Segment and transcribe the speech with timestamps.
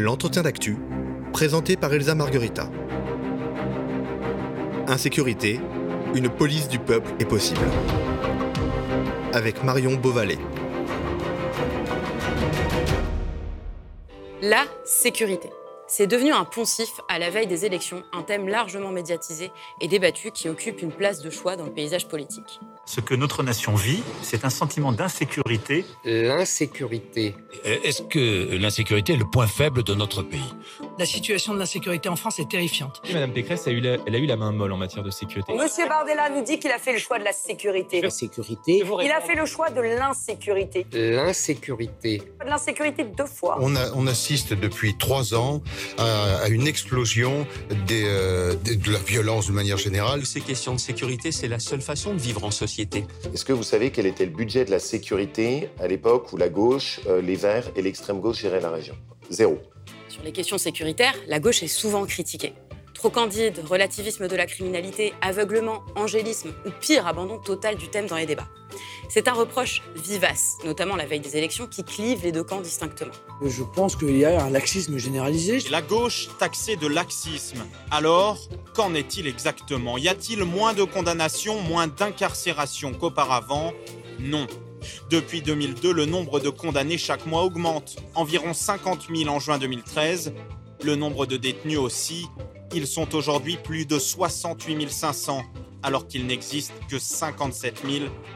[0.00, 0.76] L'entretien d'actu,
[1.32, 2.70] présenté par Elsa Marguerita.
[4.86, 5.58] Insécurité,
[6.14, 7.66] une police du peuple est possible.
[9.32, 10.38] Avec Marion Beauvalet.
[14.40, 15.50] La sécurité.
[15.90, 19.50] C'est devenu un poncif à la veille des élections, un thème largement médiatisé
[19.80, 22.60] et débattu qui occupe une place de choix dans le paysage politique.
[22.84, 25.86] Ce que notre nation vit, c'est un sentiment d'insécurité.
[26.04, 27.34] L'insécurité.
[27.64, 30.54] Est-ce que l'insécurité est le point faible de notre pays?
[30.98, 33.00] La situation de l'insécurité en France est terrifiante.
[33.12, 35.54] Madame Pécresse a eu la, elle a eu la main molle en matière de sécurité.
[35.54, 38.00] Monsieur Bardella nous dit qu'il a fait le choix de la sécurité.
[38.00, 38.82] La sécurité.
[38.84, 40.86] Il a fait le choix de l'insécurité.
[40.92, 42.22] L'insécurité.
[42.44, 43.58] De l'insécurité deux fois.
[43.60, 45.62] On, a, on assiste depuis trois ans
[45.98, 47.46] à, à une explosion
[47.86, 50.26] des, euh, de, de la violence de manière générale.
[50.26, 53.06] Ces questions de sécurité, c'est la seule façon de vivre en société.
[53.32, 56.48] Est-ce que vous savez quel était le budget de la sécurité à l'époque où la
[56.48, 58.96] gauche, euh, les Verts et l'extrême gauche géraient la région?
[59.30, 59.58] Zéro.
[60.18, 62.52] Sur les questions sécuritaires, la gauche est souvent critiquée.
[62.92, 68.16] Trop candide, relativisme de la criminalité, aveuglement, angélisme ou pire, abandon total du thème dans
[68.16, 68.48] les débats.
[69.08, 73.12] C'est un reproche vivace, notamment la veille des élections, qui clive les deux camps distinctement.
[73.44, 75.60] Je pense qu'il y a un laxisme généralisé.
[75.70, 77.64] La gauche taxée de laxisme.
[77.92, 78.38] Alors,
[78.74, 79.98] qu'en est-il exactement?
[79.98, 83.72] Y a-t-il moins de condamnations, moins d'incarcération qu'auparavant?
[84.18, 84.48] Non.
[85.10, 87.96] Depuis 2002, le nombre de condamnés chaque mois augmente.
[88.14, 90.32] Environ 50 000 en juin 2013.
[90.84, 92.26] Le nombre de détenus aussi.
[92.74, 95.42] Ils sont aujourd'hui plus de 68 500,
[95.82, 97.82] alors qu'il n'existe que 57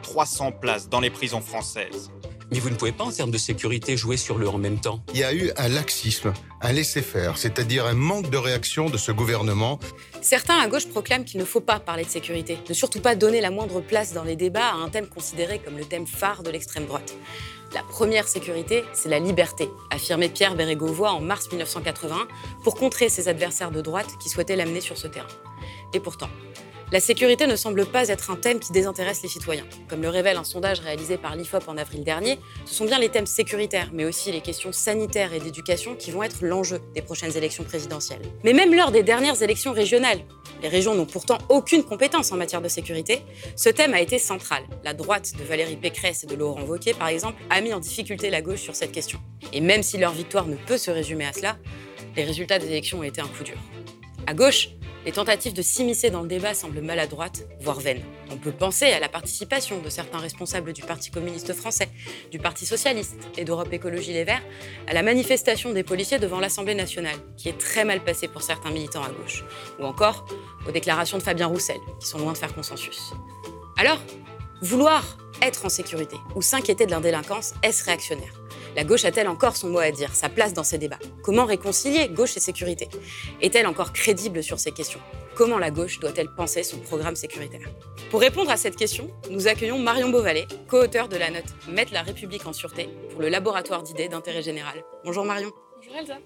[0.03, 2.11] 300 places dans les prisons françaises.
[2.51, 5.03] Mais vous ne pouvez pas, en termes de sécurité, jouer sur le en même temps?
[5.15, 9.11] Il y a eu un laxisme, un laisser-faire, c'est-à-dire un manque de réaction de ce
[9.11, 9.79] gouvernement.
[10.23, 13.41] Certains à gauche proclament qu'il ne faut pas parler de sécurité, ne surtout pas donner
[13.41, 16.51] la moindre place dans les débats à un thème considéré comme le thème phare de
[16.51, 17.17] l'extrême droite.
[17.75, 22.29] La première sécurité, c'est la liberté, affirmait Pierre Bérégovoy en mars 1981
[22.63, 25.27] pour contrer ses adversaires de droite qui souhaitaient l'amener sur ce terrain.
[25.93, 26.29] Et pourtant,
[26.93, 29.65] la sécurité ne semble pas être un thème qui désintéresse les citoyens.
[29.89, 33.09] Comme le révèle un sondage réalisé par l'IFOP en avril dernier, ce sont bien les
[33.09, 37.35] thèmes sécuritaires, mais aussi les questions sanitaires et d'éducation qui vont être l'enjeu des prochaines
[37.35, 38.21] élections présidentielles.
[38.45, 40.21] Mais même lors des dernières élections régionales,
[40.61, 43.23] les régions n'ont pourtant aucune compétence en matière de sécurité,
[43.57, 44.63] ce thème a été central.
[44.85, 48.29] La droite de Valérie Pécresse et de Laurent Wauquiez, par exemple, a mis en difficulté
[48.29, 49.19] la gauche sur cette question.
[49.55, 51.57] Et même si leur victoire ne peut se résumer à cela,
[52.17, 53.57] les résultats des élections ont été un coup dur.
[54.27, 54.69] À gauche,
[55.05, 58.03] les tentatives de s'immiscer dans le débat semblent maladroites, voire vaines.
[58.31, 61.89] On peut penser à la participation de certains responsables du Parti communiste français,
[62.31, 64.43] du Parti socialiste et d'Europe Écologie Les Verts
[64.87, 68.71] à la manifestation des policiers devant l'Assemblée nationale, qui est très mal passée pour certains
[68.71, 69.45] militants à gauche,
[69.79, 70.27] ou encore
[70.67, 73.13] aux déclarations de Fabien Roussel, qui sont loin de faire consensus.
[73.77, 74.01] Alors,
[74.61, 78.42] vouloir être en sécurité ou s'inquiéter de l'indélinquance, est-ce réactionnaire?
[78.75, 80.99] La gauche a-t-elle encore son mot à dire, sa place dans ces débats?
[81.23, 82.89] Comment réconcilier gauche et sécurité?
[83.41, 85.01] Est-elle encore crédible sur ces questions?
[85.35, 87.69] Comment la gauche doit-elle penser son programme sécuritaire?
[88.11, 92.03] Pour répondre à cette question, nous accueillons Marion Beauvalet, co-auteur de la note Mettre la
[92.03, 94.85] République en sûreté pour le laboratoire d'idées d'intérêt général.
[95.05, 95.51] Bonjour Marion.
[95.77, 96.19] Bonjour Elsa.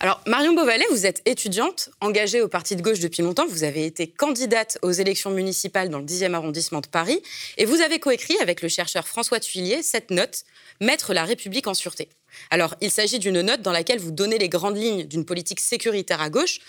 [0.00, 3.48] Alors, Marion Beauvalet, vous êtes étudiante, engagée au Parti de gauche depuis longtemps.
[3.48, 7.20] Vous avez été candidate aux élections municipales dans le 10e arrondissement de Paris.
[7.56, 10.44] Et vous avez coécrit avec le chercheur François Tuillier cette note,
[10.80, 12.08] Mettre la République en sûreté.
[12.50, 16.20] Alors, il s'agit d'une note dans laquelle vous donnez les grandes lignes d'une politique sécuritaire
[16.20, 16.60] à gauche,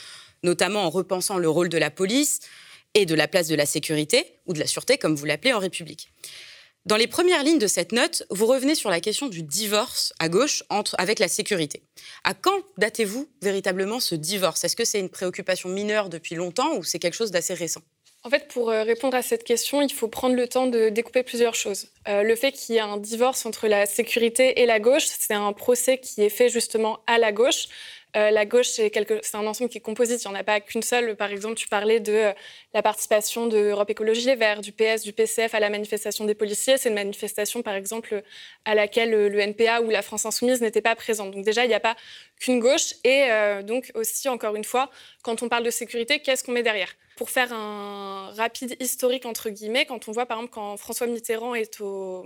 [0.42, 2.40] notamment en repensant le rôle de la police
[2.96, 5.60] et de la place de la sécurité, ou de la sûreté, comme vous l'appelez en
[5.60, 6.10] République.
[6.86, 10.30] Dans les premières lignes de cette note, vous revenez sur la question du divorce à
[10.30, 11.84] gauche entre, avec la sécurité.
[12.24, 14.64] À quand datez-vous véritablement ce divorce?
[14.64, 17.82] Est-ce que c'est une préoccupation mineure depuis longtemps ou c'est quelque chose d'assez récent?
[18.24, 21.24] En fait, pour euh, répondre à cette question, il faut prendre le temps de découper
[21.24, 21.88] plusieurs choses.
[22.08, 25.34] Euh, le fait qu'il y ait un divorce entre la sécurité et la gauche, c'est
[25.34, 27.68] un procès qui est fait justement à la gauche.
[28.18, 28.92] Euh, la gauche, c'est,
[29.36, 30.22] un ensemble qui est composite.
[30.24, 31.16] Il n'y en a pas qu'une seule.
[31.16, 32.34] Par exemple, tu parlais de
[32.74, 36.78] la participation de Europe Écologie Verts, du PS, du PCF à la manifestation des policiers.
[36.78, 38.22] C'est une manifestation, par exemple,
[38.66, 41.28] à laquelle le NPA ou la France Insoumise n'étaient pas présents.
[41.28, 41.96] Donc déjà, il n'y a pas
[42.40, 42.94] qu'une gauche.
[43.04, 44.92] Et euh, donc aussi, encore une fois,
[45.24, 46.94] quand on parle de sécurité, qu'est-ce qu'on met derrière?
[47.16, 51.54] Pour faire un rapide historique, entre guillemets, quand on voit par exemple quand François Mitterrand
[51.54, 52.26] est au,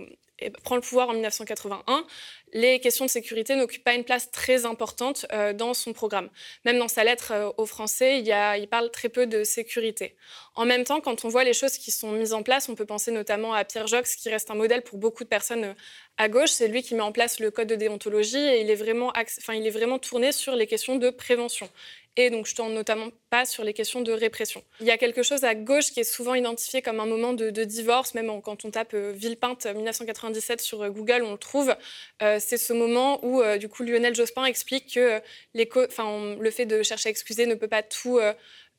[0.62, 2.04] prend le pouvoir en 1981,
[2.52, 6.28] les questions de sécurité n'occupent pas une place très importante euh, dans son programme.
[6.64, 9.44] Même dans sa lettre euh, aux Français, il, y a, il, parle très peu de
[9.44, 10.16] sécurité.
[10.54, 12.86] En même temps, quand on voit les choses qui sont mises en place, on peut
[12.86, 15.74] penser notamment à Pierre Jox, qui reste un modèle pour beaucoup de personnes euh,
[16.16, 16.50] à gauche.
[16.50, 19.54] C'est lui qui met en place le code de déontologie et il est vraiment, enfin,
[19.54, 21.68] il est vraiment tourné sur les questions de prévention.
[22.16, 24.62] et donc je tourne notamment pas sur les questions de répression.
[24.80, 27.50] Il y a quelque chose à gauche qui est souvent identifié comme un moment de,
[27.64, 31.74] divorce, même quand on tape euh, Villepinte 1997 sur euh, Google, on le trouve.
[32.22, 35.20] Euh, c'est ce moment où du coup Lionel Jospin explique que
[35.54, 38.20] le fait de chercher à excuser ne peut pas tout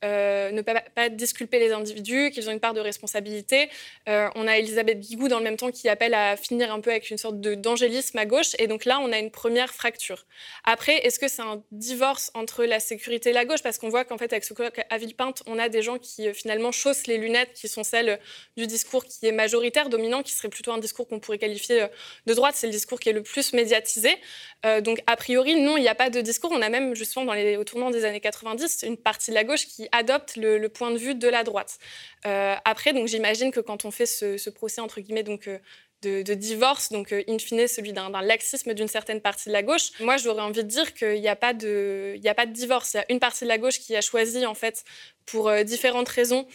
[0.03, 3.69] euh, ne pas, disculper les individus, qu'ils ont une part de responsabilité.
[4.09, 6.91] Euh, on a Elisabeth Bigou dans le même temps qui appelle à finir un peu
[6.91, 8.55] avec une sorte d'angélisme à gauche.
[8.59, 10.25] Et donc là, on a une première fracture.
[10.63, 13.63] Après, est-ce que c'est un divorce entre la sécurité et la gauche?
[13.63, 16.27] Parce qu'on voit qu'en fait, avec ce colloque à Villepinte, on a des gens qui
[16.27, 18.19] euh, finalement chaussent les lunettes qui sont celles
[18.57, 21.87] du discours qui est majoritaire, dominant, qui serait plutôt un discours qu'on pourrait qualifier
[22.25, 22.55] de droite.
[22.55, 24.09] C'est le discours qui est le plus médiatisé.
[24.81, 26.51] donc, a priori, non, il n'y a pas de discours.
[26.51, 29.43] On a même, justement, dans les, au tournant des années 90, une partie de la
[29.43, 31.77] gauche qui adopte le, point de vue de la droite.
[32.25, 35.59] Euh, après, donc j'imagine que quand on fait ce, procès entre guillemets donc euh,
[36.01, 39.91] de, divorce, donc euh, in fine celui d'un laxisme d'une certaine partie de la gauche,
[39.99, 42.93] moi j'aurais envie de dire qu'il n'y a pas de, a pas de divorce.
[42.93, 44.83] Il y a une partie de la gauche qui a choisi en fait
[45.25, 46.47] pour différentes raisons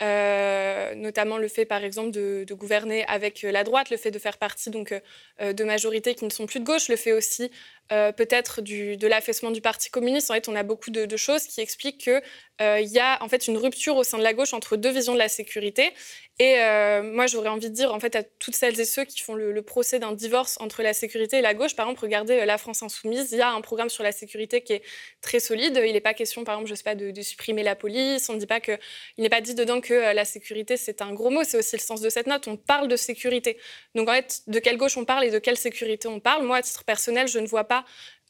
[0.00, 4.70] notamment le fait, par exemple, de, gouverner avec la droite, le fait de faire partie
[4.70, 4.94] donc
[5.40, 7.50] de majorités qui ne sont plus de gauche, le fait aussi
[7.88, 10.30] peut-être de l'affaissement du Parti communiste.
[10.30, 12.22] En fait, on a beaucoup de, choses qui expliquent que
[12.60, 15.12] euh, y a en fait une rupture au sein de la gauche entre deux visions
[15.12, 15.92] de la sécurité.
[16.40, 19.20] Et euh, moi, j'aurais envie de dire en fait à toutes celles et ceux qui
[19.20, 22.44] font le, procès d'un divorce entre la sécurité et la gauche, par exemple, regardez euh,
[22.44, 23.32] la France insoumise.
[23.32, 24.82] Il y a un programme sur la sécurité qui est
[25.20, 25.80] très solide.
[25.84, 28.28] Il n'est pas question, par exemple, je sais pas, de, supprimer la police.
[28.28, 28.72] On ne dit pas que,
[29.16, 31.42] il n'est pas dit dedans que la sécurité c'est un gros mot.
[31.44, 32.46] C'est aussi le sens de cette note.
[32.48, 33.58] On parle de sécurité.
[33.94, 36.44] Donc en fait, de quelle gauche on parle et de quelle sécurité on parle?
[36.44, 37.77] Moi, à titre personnel, je ne vois pas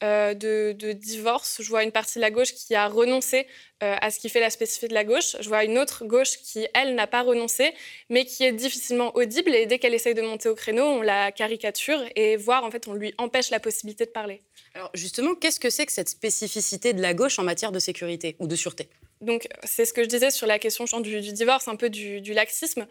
[0.05, 1.61] euh, de, divorce.
[1.61, 3.49] Je vois une partie de la gauche qui a renoncé
[3.83, 5.37] euh, à ce qui fait la spécificité de la gauche.
[5.41, 7.73] Je vois une autre gauche qui, elle, n'a pas renoncé,
[8.09, 9.53] mais qui est difficilement audible.
[9.55, 12.87] Et dès qu'elle essaye de monter au créneau, on la caricature et voire, en fait,
[12.87, 14.41] on lui empêche la possibilité de parler.
[14.75, 18.37] Alors, justement, qu'est-ce que c'est que cette spécificité de la gauche en matière de sécurité
[18.39, 18.89] ou de sûreté?
[19.21, 22.87] Donc, c'est ce que je disais sur la question du, divorce, un peu du, laxisme.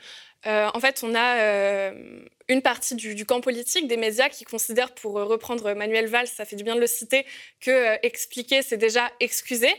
[0.45, 1.91] Euh, en fait, on a
[2.50, 6.56] une partie du, camp politique, des médias, qui considèrent, pour reprendre Manuel Valls, ça fait
[6.56, 7.25] du bien de le citer,
[7.59, 9.71] que euh, expliquer, c'est déjà excuser.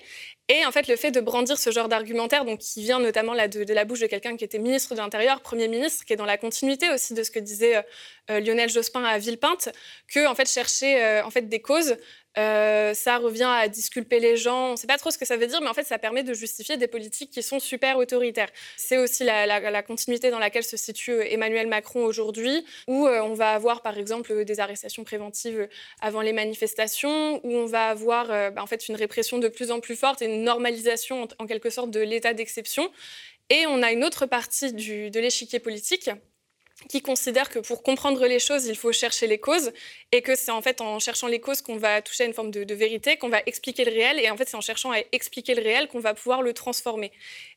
[0.50, 3.48] Et en fait, le fait de brandir ce genre d'argumentaire, donc qui vient notamment là
[3.48, 6.24] de, la bouche de quelqu'un qui était ministre de l'Intérieur, Premier ministre, qui est dans
[6.26, 7.82] la continuité aussi de ce que disait euh,
[8.30, 9.70] euh, Lionel Jospin à Villepinte,
[10.06, 11.96] que en fait chercher en fait des causes
[12.36, 14.68] euh, ça revient à disculper les gens.
[14.68, 16.22] On ne sait pas trop ce que ça veut dire, mais en fait, ça permet
[16.22, 18.50] de justifier des politiques qui sont super autoritaires.
[18.76, 23.34] C'est aussi la, continuité dans laquelle se situe euh, Emmanuel Macron aujourd'hui, où euh, on
[23.34, 25.68] va avoir, par exemple, des arrestations préventives
[26.00, 29.80] avant les manifestations, où on va avoir bah, en fait une répression de plus en
[29.80, 32.90] plus forte et une normalisation, en, quelque sorte, de l'état d'exception.
[33.50, 36.10] Et on a une autre partie de l'échiquier politique
[36.88, 39.72] qui considère que pour comprendre les choses, il faut chercher les causes
[40.12, 42.50] et que c'est en fait en cherchant les causes qu'on va toucher à une forme
[42.50, 45.54] de, vérité, qu'on va expliquer le réel et en fait c'est en cherchant à expliquer
[45.54, 47.10] le réel qu'on va pouvoir le transformer.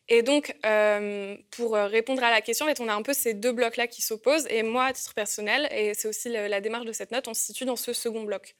[0.09, 3.33] Et donc, euh, pour répondre à la question, en fait, on a un peu ces
[3.33, 6.91] deux blocs-là qui s'opposent et moi, à titre personnel, et c'est aussi la démarche de
[6.91, 8.55] cette note, on se situe dans ce second bloc.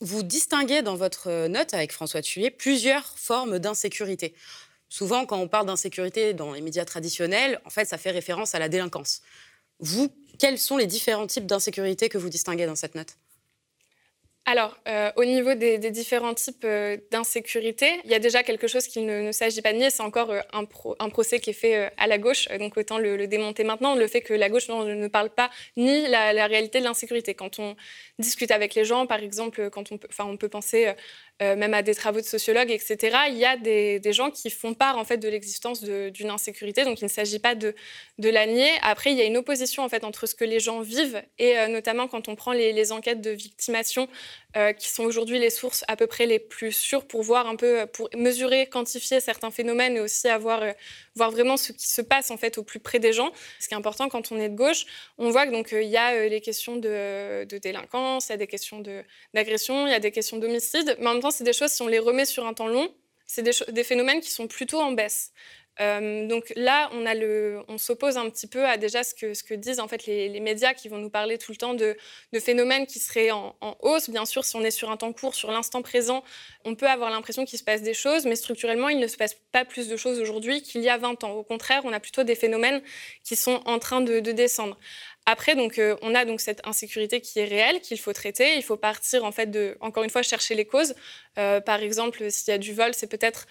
[0.00, 4.34] Vous distinguez dans votre note avec François Tullier plusieurs formes d'insécurité.
[4.88, 8.58] Souvent, quand on parle d'insécurité dans les médias traditionnels, en fait, ça fait référence à
[8.58, 9.22] la délinquance.
[9.80, 10.08] Vous,
[10.38, 13.16] quels sont les différents types d'insécurité que vous distinguez dans cette note?
[14.48, 18.86] Alors, euh, au niveau des, différents types euh, d'insécurité, il y a déjà quelque chose
[18.86, 22.06] qu'il ne, s'agit pas de nier, c'est encore euh, un, procès qui est fait à
[22.06, 25.50] la gauche, donc autant le, démonter maintenant, le fait que la gauche ne parle pas
[25.76, 27.34] ni la, réalité de l'insécurité.
[27.34, 27.74] Quand on
[28.20, 29.90] discute avec les gens, par exemple, quand
[30.20, 30.94] on peut penser
[31.42, 34.72] euh, même à des travaux de sociologues, etc., il y a des, gens qui font
[34.72, 36.84] part en fait de l'existence d'une insécurité.
[36.84, 37.74] Donc il ne s'agit pas de,
[38.18, 38.70] la nier.
[38.80, 41.58] Après, il y a une opposition en fait entre ce que les gens vivent et
[41.58, 44.08] euh, notamment quand on prend les, enquêtes de victimation,
[44.56, 47.56] euh, qui sont aujourd'hui les sources à peu près les plus sûres pour voir un
[47.56, 50.62] peu, pour mesurer, quantifier certains phénomènes et aussi avoir
[51.14, 53.30] voir vraiment ce qui se passe en fait au plus près des gens.
[53.60, 54.84] Ce qui est important quand on est de gauche,
[55.18, 58.82] on voit que y a les questions de, de délinquance, il y a des questions
[59.34, 61.82] d'agression, il y a des questions d'homicide, mais en même temps c'est des choses, si
[61.82, 62.92] on les remet sur un temps long,
[63.26, 65.32] c'est des, phénomènes qui sont plutôt en baisse.
[65.80, 69.34] Euh, donc là, on, a le, on s'oppose un petit peu à déjà ce que,
[69.34, 71.96] ce que disent en fait les, médias qui vont nous parler tout le temps de,
[72.38, 74.08] phénomènes qui seraient en, hausse.
[74.10, 76.24] Bien sûr, si on est sur un temps court, sur l'instant présent,
[76.64, 79.36] on peut avoir l'impression qu'il se passe des choses, mais structurellement, il ne se passe
[79.52, 81.32] pas plus de choses aujourd'hui qu'il y a 20 ans.
[81.32, 82.82] Au contraire, on a plutôt des phénomènes
[83.24, 84.78] qui sont en train de, de descendre.
[85.28, 88.56] Après, donc, euh, on a donc cette insécurité qui est réelle, qu'il faut traiter.
[88.56, 90.94] Il faut partir, en fait, de, encore une fois, chercher les causes.
[91.36, 93.46] Par exemple, s'il y a du vol, c'est peut-être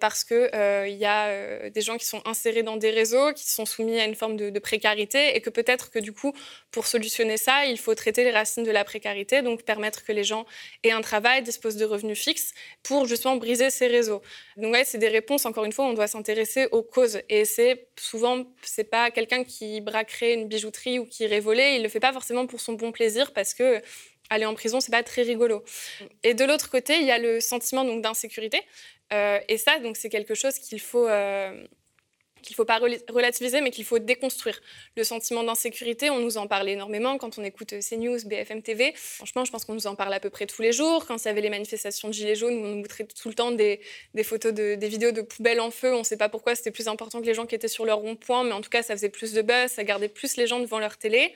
[0.00, 3.66] parce qu'il il y a des gens qui sont insérés dans des réseaux, qui sont
[3.66, 6.32] soumis à une forme de, de précarité, et que peut-être que du coup,
[6.70, 10.24] pour solutionner ça, il faut traiter les racines de la précarité, donc permettre que les
[10.24, 10.46] gens
[10.82, 14.22] aient un travail, disposent de revenus fixes, pour justement briser ces réseaux.
[14.56, 15.46] Donc ouais, c'est des réponses.
[15.46, 19.80] Encore une fois, on doit s'intéresser aux causes, et c'est souvent c'est pas quelqu'un qui
[19.80, 21.74] braquerait une bijouterie ou qui irait voler.
[21.76, 23.80] Il le fait pas forcément pour son bon plaisir, parce que
[24.30, 25.64] aller en prison, c'est pas très rigolo.
[26.22, 28.60] Et de l'autre côté, il y a le sentiment donc d'insécurité.
[29.12, 31.66] Euh, et ça, donc, c'est quelque chose qu'il faut euh,
[32.42, 34.60] qu'il ne faut pas relativiser, mais qu'il faut déconstruire.
[34.96, 38.92] Le sentiment d'insécurité, on nous en parle énormément quand on écoute CNews, BFM TV.
[38.94, 41.06] Franchement, je pense qu'on nous en parle à peu près tous les jours.
[41.06, 43.50] Quand il y avait les manifestations de Gilets jaunes, on nous montrait tout le temps
[43.50, 43.80] des,
[44.22, 45.94] photos, de, des vidéos de poubelles en feu.
[45.94, 47.98] On ne sait pas pourquoi c'était plus important que les gens qui étaient sur leur
[47.98, 50.60] rond-point, mais en tout cas, ça faisait plus de buzz, ça gardait plus les gens
[50.60, 51.34] devant leur télé.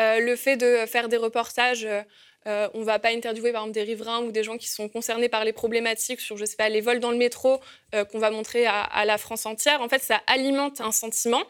[0.00, 1.84] Euh, le fait de faire des reportages...
[1.84, 2.02] Euh,
[2.46, 5.28] on ne va pas interviewer par exemple des riverains ou des gens qui sont concernés
[5.28, 7.60] par les problématiques sur, je sais pas, les vols dans le métro
[7.94, 9.80] euh, qu'on va montrer à, la France entière.
[9.80, 11.42] En fait, ça alimente un sentiment,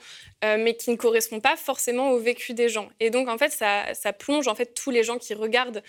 [0.45, 2.89] euh, mais qui ne correspond pas forcément au vécu des gens.
[3.01, 5.83] Et donc, en fait, ça, plonge en fait tous les gens qui regardent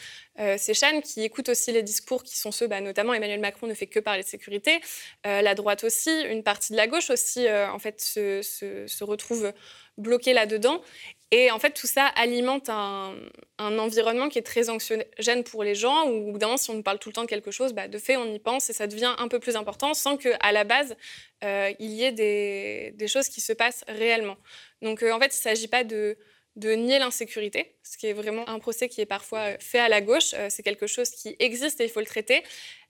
[0.57, 3.73] ces chaînes, qui écoutent aussi les discours qui sont ceux, bah, notamment Emmanuel Macron ne
[3.73, 4.79] fait que parler de sécurité,
[5.25, 9.51] la droite aussi, une partie de la gauche aussi, en fait, se, se retrouve
[9.97, 10.81] bloquée là-dedans.
[11.31, 13.13] Et en fait, tout ça alimente un,
[13.59, 17.09] environnement qui est très anxiogène pour les gens, où d'un si on nous parle tout
[17.09, 19.27] le temps de quelque chose, bah, de fait, on y pense et ça devient un
[19.27, 20.95] peu plus important sans qu'à la base,
[21.43, 24.37] euh, il y ait des, choses qui se passent réellement.
[24.81, 26.17] Donc, euh, en fait, il ne s'agit pas de,
[26.55, 30.33] nier l'insécurité, ce qui est vraiment un procès qui est parfois fait à la gauche.
[30.33, 32.43] Euh, c'est quelque chose qui existe et il faut le traiter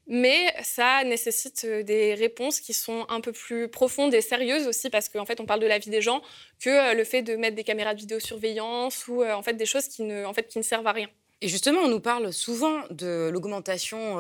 [0.08, 5.10] mais ça nécessite des réponses qui sont un peu plus profondes et sérieuses aussi, parce
[5.10, 6.22] qu'en fait, on parle de la vie des gens,
[6.60, 10.04] que le fait de mettre des caméras de vidéosurveillance ou en fait des choses qui
[10.04, 11.10] ne, en fait, qui ne servent à rien.
[11.42, 14.16] Et justement, on nous parle souvent de l'augmentation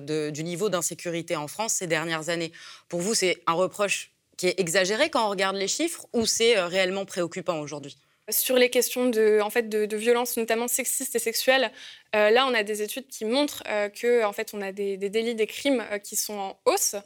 [0.00, 2.52] du niveau d'insécurité en France ces dernières années.
[2.88, 6.60] Pour vous, c'est un reproche qui est exagéré quand on regarde les chiffres ou c'est
[6.60, 7.96] réellement préoccupant aujourd'hui?
[8.30, 11.70] Sur les questions de, en fait, de, violences, notamment sexistes et sexuelles,
[12.14, 14.96] euh, là, on a des études qui montrent euh, que, en fait, on a des,
[14.96, 16.96] délits, des crimes euh, qui sont en hausse.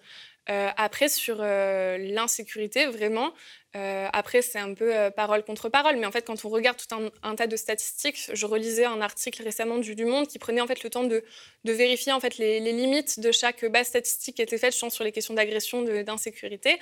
[0.49, 3.33] Après, sur l'insécurité, vraiment,
[3.75, 7.35] après, c'est un peu parole contre parole, mais en fait, quand on regarde tout un,
[7.35, 10.83] tas de statistiques, je relisais un article récemment du, du Monde qui prenait en fait
[10.83, 11.23] le temps de,
[11.65, 15.13] vérifier en fait les, limites de chaque base statistique qui était faite, je sur les
[15.13, 16.79] questions d'agression, d'insécurité.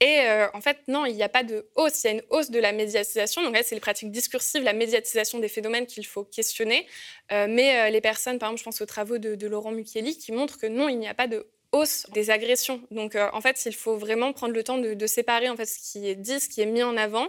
[0.00, 2.04] Et euh, en fait, non, il n'y a pas de hausse.
[2.04, 3.42] Il y a une hausse de la médiatisation.
[3.42, 6.86] Donc là, c'est les pratiques discursives, la médiatisation des phénomènes qu'il faut questionner.
[7.32, 10.32] Euh, mais euh, les personnes, par exemple, je pense aux travaux de, Laurent Mukieli, qui
[10.32, 12.80] montrent que non, il n'y a pas de hausse des agressions.
[12.90, 16.08] Donc, en fait, il faut vraiment prendre le temps de, séparer en fait ce qui
[16.08, 17.28] est dit, ce qui est mis en avant,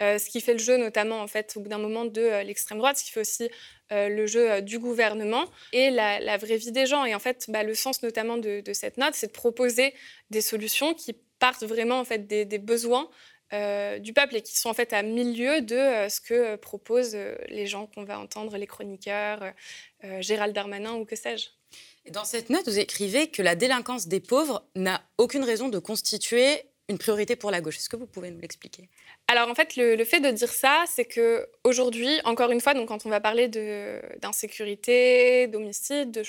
[0.00, 2.96] ce qui fait le jeu, notamment en fait au bout d'un moment de l'extrême droite,
[2.96, 3.50] ce qui fait aussi
[3.90, 7.04] le jeu du gouvernement et la, vraie vie des gens.
[7.04, 9.94] Et en fait, bah, le sens notamment de, cette note, c'est de proposer
[10.30, 13.10] des solutions qui partent vraiment en fait des, besoins
[13.52, 16.56] euh, du peuple et qui sont en fait à milieu de euh, ce que euh,
[16.56, 17.18] proposent
[17.48, 19.52] les gens qu'on va entendre, les chroniqueurs,
[20.20, 21.48] Gérald Darmanin ou que sais-je.
[22.10, 26.62] Dans cette note, vous écrivez que la délinquance des pauvres n'a aucune raison de constituer
[26.88, 27.78] une priorité pour la gauche.
[27.78, 28.88] Est-ce que vous pouvez nous l'expliquer?
[29.28, 32.88] Alors en fait, le, fait de dire ça, c'est que aujourd'hui, encore une fois, donc
[32.88, 36.22] quand on va parler d'insécurité, d'homicide, de,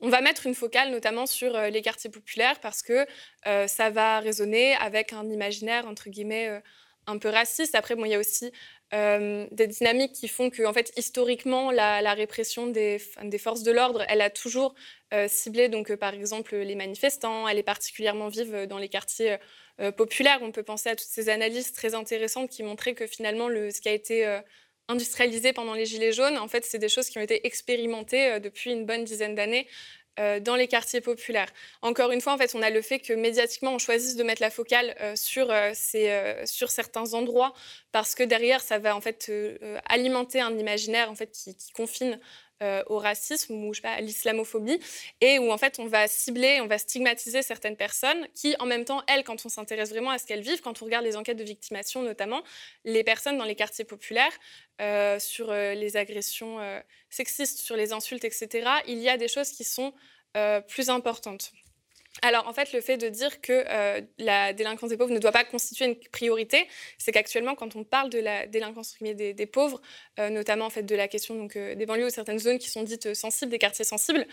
[0.00, 3.06] on va mettre une focale notamment sur euh, les quartiers populaires parce que
[3.46, 6.60] euh, ça va résonner avec un imaginaire, entre guillemets, euh,
[7.06, 7.74] un peu raciste.
[7.74, 8.52] Après, bon, il y a aussi
[8.90, 12.98] des dynamiques qui font que, fait, historiquement, la, répression des,
[13.38, 14.74] forces de l'ordre, elle a toujours
[15.28, 17.48] ciblé, donc, par exemple, les manifestants.
[17.48, 19.36] Elle est particulièrement vive dans les quartiers
[19.96, 20.40] populaires.
[20.42, 23.80] On peut penser à toutes ces analyses très intéressantes qui montraient que finalement, le, ce
[23.80, 24.40] qui a été
[24.88, 26.38] industrialisées pendant les Gilets jaunes.
[26.38, 29.68] En fait, c'est des choses qui ont été expérimentées euh, depuis une bonne dizaine d'années
[30.18, 31.52] euh, dans les quartiers populaires.
[31.82, 34.42] Encore une fois, en fait, on a le fait que médiatiquement, on choisisse de mettre
[34.42, 37.52] la focale euh, sur, certains endroits
[37.92, 39.30] parce que derrière, ça va en fait
[39.86, 42.18] alimenter un imaginaire en fait qui confine
[42.62, 44.80] euh, au racisme ou je sais pas, à l'islamophobie,
[45.20, 48.84] et où en fait on va cibler, on va stigmatiser certaines personnes qui, en même
[48.84, 51.36] temps, elles, quand on s'intéresse vraiment à ce qu'elles vivent, quand on regarde les enquêtes
[51.36, 52.42] de victimation notamment,
[52.84, 54.32] les personnes dans les quartiers populaires,
[54.80, 56.58] euh, sur euh, les agressions
[57.10, 59.92] sexistes, sur les insultes, etc., il y a des choses qui sont
[60.68, 61.52] plus importantes.
[62.22, 65.32] Alors en fait, le fait de dire que euh, la délinquance des pauvres ne doit
[65.32, 66.66] pas constituer une priorité,
[66.98, 69.80] c'est qu'actuellement, quand on parle de la délinquance des, des pauvres,
[70.18, 72.82] euh, notamment en fait de la question euh, des banlieues ou certaines zones qui sont
[72.82, 74.26] dites sensibles, des quartiers sensibles,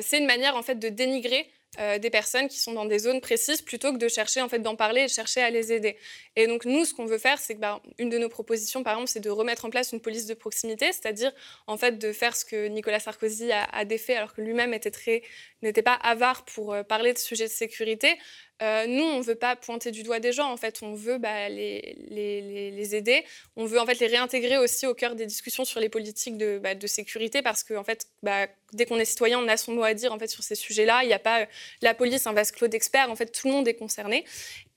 [0.00, 1.46] c'est une manière en fait de dénigrer
[1.78, 4.58] euh, des personnes qui sont dans des zones précises plutôt que de chercher en fait
[4.58, 5.96] d'en parler et de chercher à les aider.
[6.36, 8.94] Et donc nous, ce qu'on veut faire, c'est que bah, une de nos propositions, par
[8.94, 11.32] exemple, c'est de remettre en place une police de proximité, c'est-à-dire
[11.66, 14.90] en fait de faire ce que Nicolas Sarkozy a, a défait alors que lui-même était
[14.90, 15.22] très
[15.62, 18.18] n'était pas avare pour euh, parler de sujets de sécurité.
[18.62, 21.18] Euh, nous, on ne veut pas pointer du doigt des gens, en fait, on veut
[21.18, 23.24] bah, les, aider,
[23.56, 26.60] on veut en fait les réintégrer aussi au cœur des discussions sur les politiques de,
[26.62, 29.94] bah, sécurité, parce que fait, bah, dès qu'on est citoyen, on a son mot à
[29.94, 31.02] dire en fait sur ces sujets-là.
[31.02, 31.46] Il n'y a pas euh,
[31.80, 34.24] la police, un vase clos d'experts, en fait, tout le monde est concerné.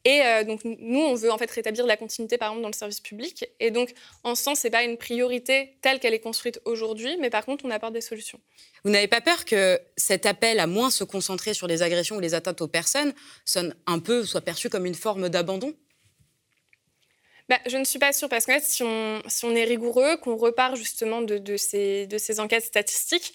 [0.08, 2.76] Et euh, donc, nous, on veut en fait rétablir la continuité, par exemple, dans le
[2.76, 3.50] service public.
[3.60, 3.92] Et donc,
[4.24, 7.44] en ce sens, ce n'est pas une priorité telle qu'elle est construite aujourd'hui, mais par
[7.44, 8.40] contre, on apporte des solutions.
[8.84, 12.20] Vous n'avez pas peur que cet appel à moins se concentrer sur les agressions ou
[12.20, 13.14] les atteintes aux personnes
[13.46, 15.74] sonne un peu, soit perçu comme une forme d'abandon?
[17.50, 20.36] Bah, je ne suis pas sûre, parce que si, on, si on est rigoureux, qu'on
[20.36, 23.34] repart justement de, de, ces, de ces enquêtes statistiques,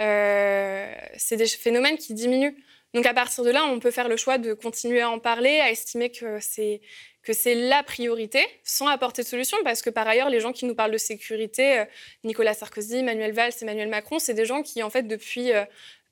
[0.00, 2.56] euh, c'est des phénomènes qui diminuent.
[2.94, 5.60] Donc à partir de là, on peut faire le choix de continuer à en parler,
[5.60, 10.40] à estimer que c'est la priorité, sans apporter de solution, parce que par ailleurs, les
[10.40, 11.84] gens qui nous parlent de sécurité, euh,
[12.24, 15.52] Nicolas Sarkozy, Manuel Valls, Emmanuel Macron, c'est des gens qui, en fait, depuis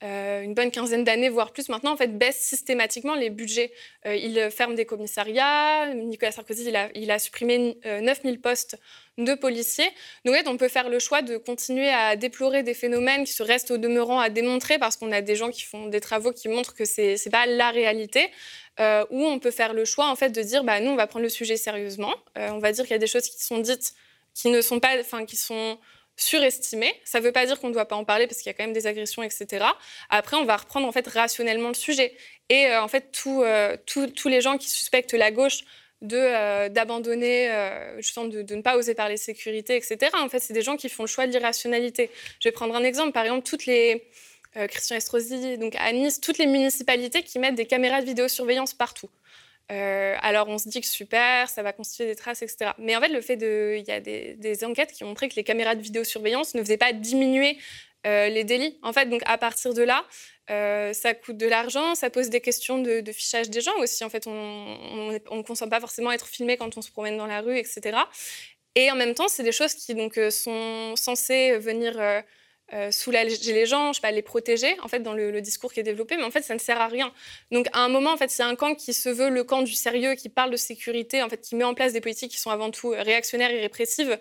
[0.02, 3.72] euh, euh, une bonne quinzaine d'années, voire plus maintenant, en fait, baissent systématiquement les budgets.
[4.04, 5.92] ils ferment des commissariats.
[5.94, 8.78] Nicolas Sarkozy, il a, il a supprimé 9000 postes
[9.18, 9.88] de policiers.
[10.24, 13.70] Donc, on peut faire le choix de continuer à déplorer des phénomènes qui se restent
[13.70, 16.74] au demeurant à démontrer parce qu'on a des gens qui font des travaux qui montrent
[16.74, 18.30] que ce n'est pas la réalité.
[18.78, 21.06] Euh, ou on peut faire le choix en fait de dire bah nous on va
[21.06, 22.14] prendre le sujet sérieusement.
[22.36, 23.94] Euh, on va dire qu'il y a des choses qui sont dites
[24.34, 25.78] qui ne sont pas, qui sont
[26.16, 26.94] surestimées.
[27.04, 28.54] Ça ne veut pas dire qu'on ne doit pas en parler parce qu'il y a
[28.54, 29.64] quand même des agressions, etc.
[30.10, 32.16] Après, on va reprendre en fait rationnellement le sujet.
[32.48, 35.64] Et euh, en fait, tous les gens qui suspectent la gauche
[36.02, 37.50] de d'abandonner,
[37.98, 40.10] justement de, de, ne pas oser parler sécurité, etc.
[40.14, 42.10] En fait, c'est des gens qui font le choix de l'irrationalité.
[42.38, 43.12] Je vais prendre un exemple.
[43.12, 44.06] Par exemple, toutes les
[44.68, 49.08] Christian Estrosi, donc à Nice, toutes les municipalités qui mettent des caméras de vidéosurveillance partout.
[49.68, 52.72] Alors on se dit que super, ça va constituer des traces, etc.
[52.78, 55.36] Mais en fait, le fait de, il y a des, enquêtes qui ont montré que
[55.36, 57.58] les caméras de vidéosurveillance ne faisaient pas diminuer
[58.04, 58.78] les délits.
[58.82, 60.04] En fait, donc à partir de là,
[60.50, 64.04] euh, ça coûte de l'argent, ça pose des questions de, fichage des gens aussi.
[64.04, 67.40] En fait, on ne consomme pas forcément être filmé quand on se promène dans la
[67.40, 67.98] rue, etc.
[68.74, 71.96] Et en même temps, c'est des choses qui donc, euh, sont censées venir
[72.72, 76.16] euh, soulager les gens, pas, les protéger, en fait, dans le, discours qui est développé,
[76.16, 77.12] mais en fait, ça ne sert à rien.
[77.52, 79.74] Donc, à un moment, en fait, c'est un camp qui se veut le camp du
[79.74, 82.50] sérieux, qui parle de sécurité, en fait, qui met en place des politiques qui sont
[82.50, 84.18] avant tout réactionnaires et répressives,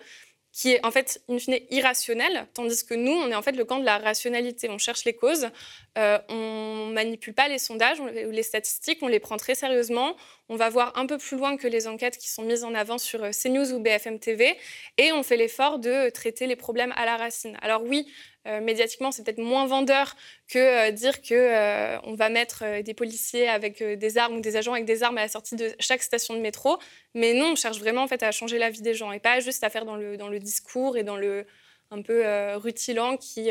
[0.56, 3.66] qui est en fait, in fine, irrationnel, tandis que nous, on est en fait le
[3.66, 4.70] camp de la rationalité.
[4.70, 5.50] On cherche les causes,
[5.98, 10.16] euh, on manipule pas les sondages ou les statistiques, on les prend très sérieusement.
[10.48, 12.98] On va voir un peu plus loin que les enquêtes qui sont mises en avant
[12.98, 14.56] sur euh, CNews ou BFM TV,
[14.96, 17.56] et on fait l'effort de traiter les problèmes à la racine.
[17.62, 18.06] Alors oui,
[18.46, 20.14] euh, médiatiquement, c'est peut-être moins vendeur
[20.48, 24.56] que euh, dire que euh, on va mettre des policiers avec des armes ou des
[24.56, 26.78] agents avec des armes à la sortie de chaque station de métro.
[27.14, 29.40] Mais non, on cherche vraiment en fait à changer la vie des gens et pas
[29.40, 31.46] juste à faire dans le, dans le discours et dans le
[31.90, 32.24] un peu
[32.56, 33.48] rutilant qui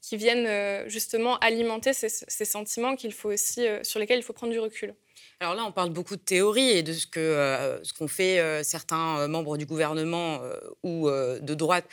[0.00, 4.52] qui viennent justement alimenter ces, ces sentiments qu'il faut aussi, sur lesquels il faut prendre
[4.52, 4.94] du recul.
[5.40, 9.26] Alors là, on parle beaucoup de théorie et de ce qu'ont ce qu'ont fait certains
[9.26, 10.40] membres du gouvernement
[10.82, 11.86] ou de droite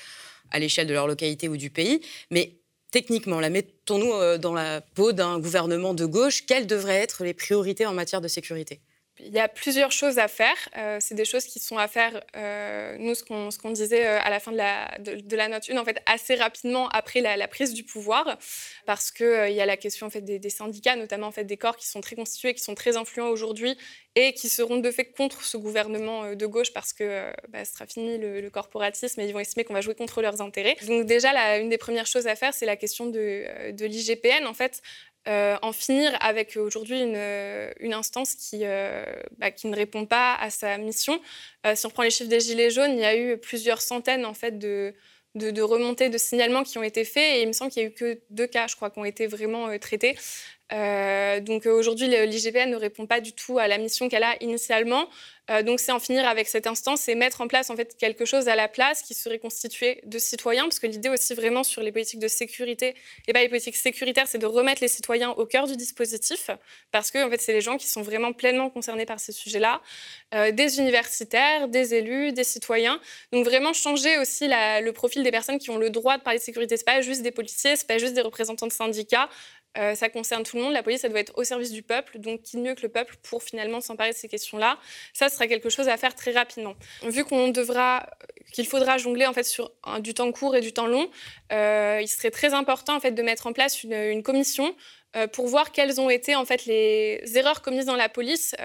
[0.52, 2.02] à l'échelle de leur localité ou du pays.
[2.32, 2.60] Mais
[2.92, 6.46] techniquement, la mettons-nous euh, dans la peau d'un gouvernement de gauche.
[6.46, 8.82] Quelles devraient être les priorités en matière de sécurité?
[9.20, 10.56] Il y a plusieurs choses à faire.
[10.78, 14.40] Euh, c'est des choses qui sont à faire, euh, nous, ce qu'on disait à la
[14.40, 18.38] fin de la, note 1, en fait, assez rapidement après la, prise du pouvoir,
[18.86, 21.58] parce qu'il il y a la question en fait, des, syndicats, notamment en fait, des
[21.58, 23.78] corps qui sont très constitués, qui sont très influents aujourd'hui
[24.18, 27.64] et qui seront de fait contre ce gouvernement euh, de gauche parce que euh, bah,
[27.64, 30.76] ce sera fini le, corporatisme et ils vont estimer qu'on va jouer contre leurs intérêts.
[30.88, 34.48] Donc déjà, une des premières choses à faire, c'est la question de, euh, de l'IGPN.
[34.48, 34.82] En fait,
[35.28, 38.64] en finir avec aujourd'hui une, une, instance qui,
[39.38, 41.20] bah, qui ne répond pas à sa mission.
[41.76, 44.34] si on prend les chiffres des Gilets jaunes, il y a eu plusieurs centaines en
[44.34, 44.94] fait, de,
[45.36, 47.90] de, de, remontées de signalements qui ont été faits et il me semble qu'il n'y
[47.90, 50.16] a eu que deux cas, je crois, qui ont été vraiment traités.
[50.74, 54.36] Euh, donc euh, aujourd'hui, l'IGPN ne répond pas du tout à la mission qu'elle a
[54.42, 55.08] initialement.
[55.50, 58.26] Euh, donc c'est en finir avec cette instance et mettre en place en fait quelque
[58.26, 61.82] chose à la place qui serait constitué de citoyens, parce que l'idée aussi vraiment sur
[61.82, 62.96] les politiques de sécurité
[63.28, 66.50] et pas les politiques sécuritaires, c'est de remettre les citoyens au cœur du dispositif,
[66.92, 69.82] parce que en fait c'est les gens qui sont vraiment pleinement concernés par ces sujets-là,
[70.52, 73.00] des universitaires, des élus, des citoyens.
[73.32, 76.44] Donc vraiment changer aussi le profil des personnes qui ont le droit de parler de
[76.44, 76.76] sécurité.
[76.76, 79.30] C'est pas juste des policiers, c'est pas juste des représentants de syndicats.
[79.78, 80.74] Euh, ça concerne tout le monde.
[80.74, 82.20] La police, ça doit être au service du peuple.
[82.20, 84.78] Donc, qui mieux que le peuple pour finalement s'emparer de ces questions-là?
[85.14, 86.76] Ça sera quelque chose à faire très rapidement.
[87.04, 91.10] Vu qu'il faudra jongler en fait sur du temps court et du temps long,
[91.52, 94.76] euh, il serait très important en fait de mettre en place une, commission
[95.16, 98.56] euh, pour voir quelles ont été en fait les erreurs commises dans la police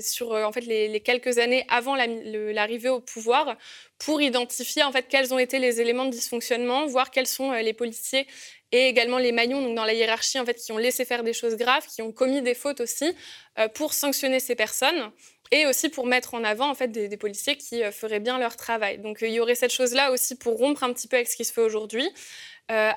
[0.00, 3.56] sur en fait les, les, quelques années avant l'arrivée au pouvoir
[3.98, 7.72] pour identifier en fait quels ont été les éléments de dysfonctionnement, voir quels sont les
[7.72, 8.26] policiers
[8.72, 11.32] et également les maillons donc dans la hiérarchie en fait qui ont laissé faire des
[11.32, 13.14] choses graves, qui ont commis des fautes aussi,
[13.58, 15.10] euh, pour sanctionner ces personnes
[15.52, 18.56] et aussi pour mettre en avant en fait des, policiers qui euh, feraient bien leur
[18.56, 18.98] travail.
[18.98, 21.36] Donc euh, il y aurait cette chose-là aussi pour rompre un petit peu avec ce
[21.36, 22.08] qui se fait aujourd'hui.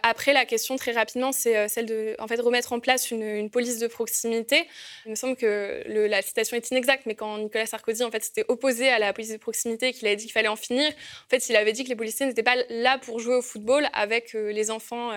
[0.03, 3.79] après, la question très rapidement, c'est celle de en fait, remettre en place une, police
[3.79, 4.67] de proximité.
[5.05, 8.45] Il me semble que la citation est inexacte, mais quand Nicolas Sarkozy en fait, s'était
[8.49, 11.29] opposé à la police de proximité et qu'il avait dit qu'il fallait en finir, en
[11.31, 14.33] fait, il avait dit que les policiers n'étaient pas là pour jouer au football avec
[14.33, 15.12] les enfants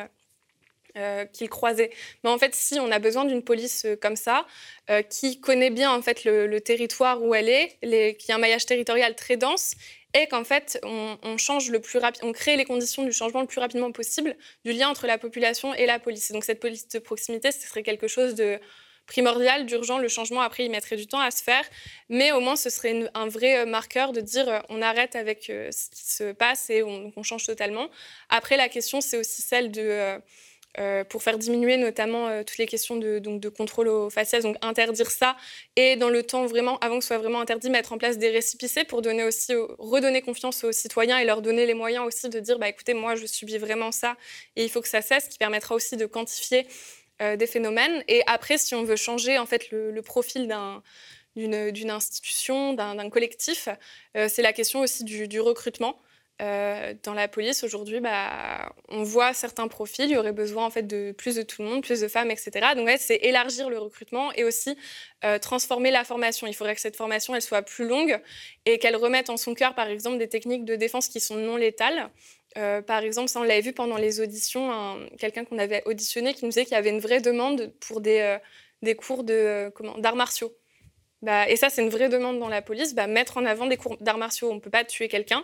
[0.96, 1.90] euh, qu'il croisait.
[2.24, 4.46] Mais en fait, si on a besoin d'une police euh, comme ça,
[4.88, 8.64] euh, qui connaît bien en fait le, territoire où elle est, qui a un maillage
[8.64, 9.74] territorial très dense,
[10.14, 13.60] et qu'en fait on, change le plus on crée les conditions du changement le plus
[13.60, 16.32] rapidement possible du lien entre la population et la police.
[16.32, 18.58] donc cette police de proximité, ce serait quelque chose de
[19.06, 19.98] primordial, d'urgent.
[19.98, 21.64] Le changement, après, il mettrait du temps à se faire.
[22.08, 26.06] Mais au moins, ce serait un vrai marqueur de dire on arrête avec ce qui
[26.06, 27.88] se passe et on change totalement.
[28.30, 30.18] Après, la question, c'est aussi celle de
[30.78, 34.42] euh, pour faire diminuer notamment euh, toutes les questions de, donc, de contrôle aux faciès,
[34.42, 35.36] donc interdire ça,
[35.74, 38.28] et dans le temps vraiment, avant que ce soit vraiment interdit, mettre en place des
[38.28, 42.40] récipicés pour donner aussi, redonner confiance aux citoyens et leur donner les moyens aussi de
[42.40, 44.16] dire, bah, écoutez, moi je subis vraiment ça
[44.54, 46.66] et il faut que ça cesse, qui permettra aussi de quantifier
[47.22, 48.04] euh, des phénomènes.
[48.06, 50.54] Et après, si on veut changer en fait le, profil
[51.36, 53.70] d'une institution, d'un collectif,
[54.14, 55.98] c'est la question aussi du recrutement.
[56.42, 60.04] Euh, dans la police aujourd'hui, bah, on voit certains profils.
[60.04, 62.30] Il y aurait besoin en fait de plus de tout le monde, plus de femmes,
[62.30, 62.74] etc.
[62.76, 64.76] Donc c'est élargir le recrutement et aussi
[65.24, 66.46] euh, transformer la formation.
[66.46, 68.20] Il faudrait que cette formation elle soit plus longue
[68.66, 71.56] et qu'elle remette en son cœur, par exemple, des techniques de défense qui sont non
[71.56, 72.10] létales.
[72.58, 76.44] Euh, par exemple, ça on l'avait vu pendant les auditions, quelqu'un qu'on avait auditionné qui
[76.44, 78.38] nous disait qu'il y avait une vraie demande pour des
[78.98, 80.52] cours d'arts martiaux.
[81.26, 83.76] Bah, et ça, c'est une vraie demande dans la police, bah, mettre en avant des
[83.76, 84.48] cours d'arts martiaux.
[84.48, 85.42] On ne peut pas tuer quelqu'un,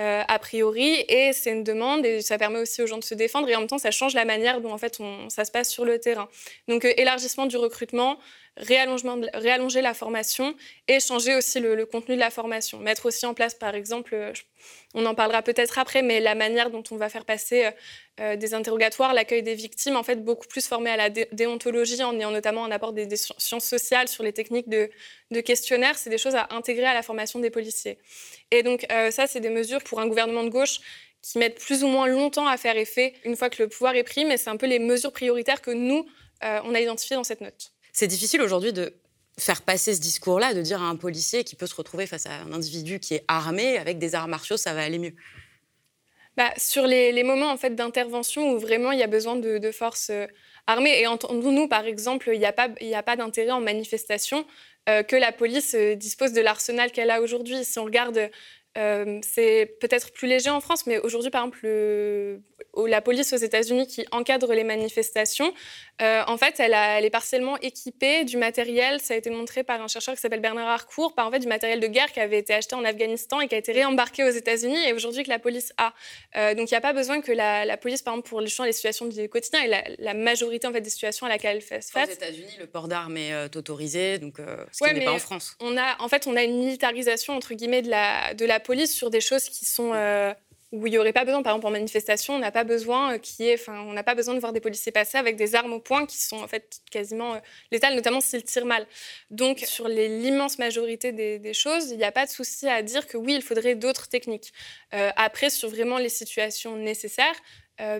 [0.00, 3.14] euh, a priori, et c'est une demande, et ça permet aussi aux gens de se
[3.14, 5.50] défendre, et en même temps, ça change la manière dont en fait, on, ça se
[5.50, 6.30] passe sur le terrain.
[6.66, 8.18] Donc, euh, élargissement du recrutement,
[8.58, 10.54] réallonger la formation,
[10.86, 12.78] et changer aussi le, contenu de la formation.
[12.78, 14.32] Mettre aussi en place, par exemple, euh,
[14.94, 17.70] on en parlera peut-être après, mais la manière dont on va faire passer
[18.36, 22.32] des interrogatoires, l'accueil des victimes, en fait, beaucoup plus formé à la déontologie, en ayant
[22.32, 24.90] notamment un apport des, sciences sociales sur les techniques de,
[25.30, 27.98] de questionnaire, c'est des choses à intégrer à la formation des policiers.
[28.50, 30.80] Et donc, ça, c'est des mesures pour un gouvernement de gauche
[31.22, 34.04] qui mettent plus ou moins longtemps à faire effet une fois que le pouvoir est
[34.04, 36.06] pris, mais c'est un peu les mesures prioritaires que nous,
[36.44, 37.72] euh, on a identifiées dans cette note.
[37.98, 38.94] C'est difficile aujourd'hui de
[39.40, 42.30] faire passer ce discours-là, de dire à un policier qui peut se retrouver face à
[42.30, 45.14] un individu qui est armé, avec des arts martiaux, ça va aller mieux.
[46.36, 50.10] Bah, sur les, moments en fait d'intervention où vraiment il y a besoin de, forces
[50.10, 50.28] euh,
[50.68, 54.46] armées, et entendons-nous par exemple, il n'y a pas, a pas d'intérêt en manifestation
[54.88, 57.64] euh, que la police dispose de l'arsenal qu'elle a aujourd'hui.
[57.64, 58.30] Si on regarde
[58.78, 61.66] euh, c'est peut-être plus léger en France, mais aujourd'hui, par exemple,
[62.76, 65.52] la police aux États-Unis qui encadre les manifestations,
[66.00, 69.00] euh, en fait, elle, est partiellement équipée du matériel.
[69.00, 71.48] Ça a été montré par un chercheur qui s'appelle Bernard Harcourt, par en fait du
[71.48, 74.30] matériel de guerre qui avait été acheté en Afghanistan et qui a été réembarqué aux
[74.30, 75.92] États-Unis et aujourd'hui que la police a.
[76.36, 78.72] Euh, donc, il n'y a pas besoin que la, police, par exemple, pour les, les
[78.72, 82.08] situations du quotidien et la, majorité en fait des situations à laquelle elle fait face.
[82.08, 84.38] Aux États-Unis, le port d'armes est autorisé, donc
[84.72, 85.56] ce qui n'est pas en France.
[85.60, 88.94] On a, en fait, on a une militarisation entre guillemets de la de la police
[88.94, 90.32] sur des choses qui sont euh,
[90.70, 93.92] où il n'y aurait pas besoin, par exemple en manifestation, on n'a pas besoin euh,
[93.92, 96.36] n'a pas besoin de voir des policiers passer avec des armes au poing qui sont
[96.42, 97.38] en fait quasiment euh,
[97.72, 98.86] létales, notamment s'ils tirent mal.
[99.30, 103.16] Donc sur l'immense majorité des, choses, il n'y a pas de souci à dire que
[103.16, 104.52] oui, il faudrait d'autres techniques.
[104.92, 107.34] après, sur vraiment les situations nécessaires,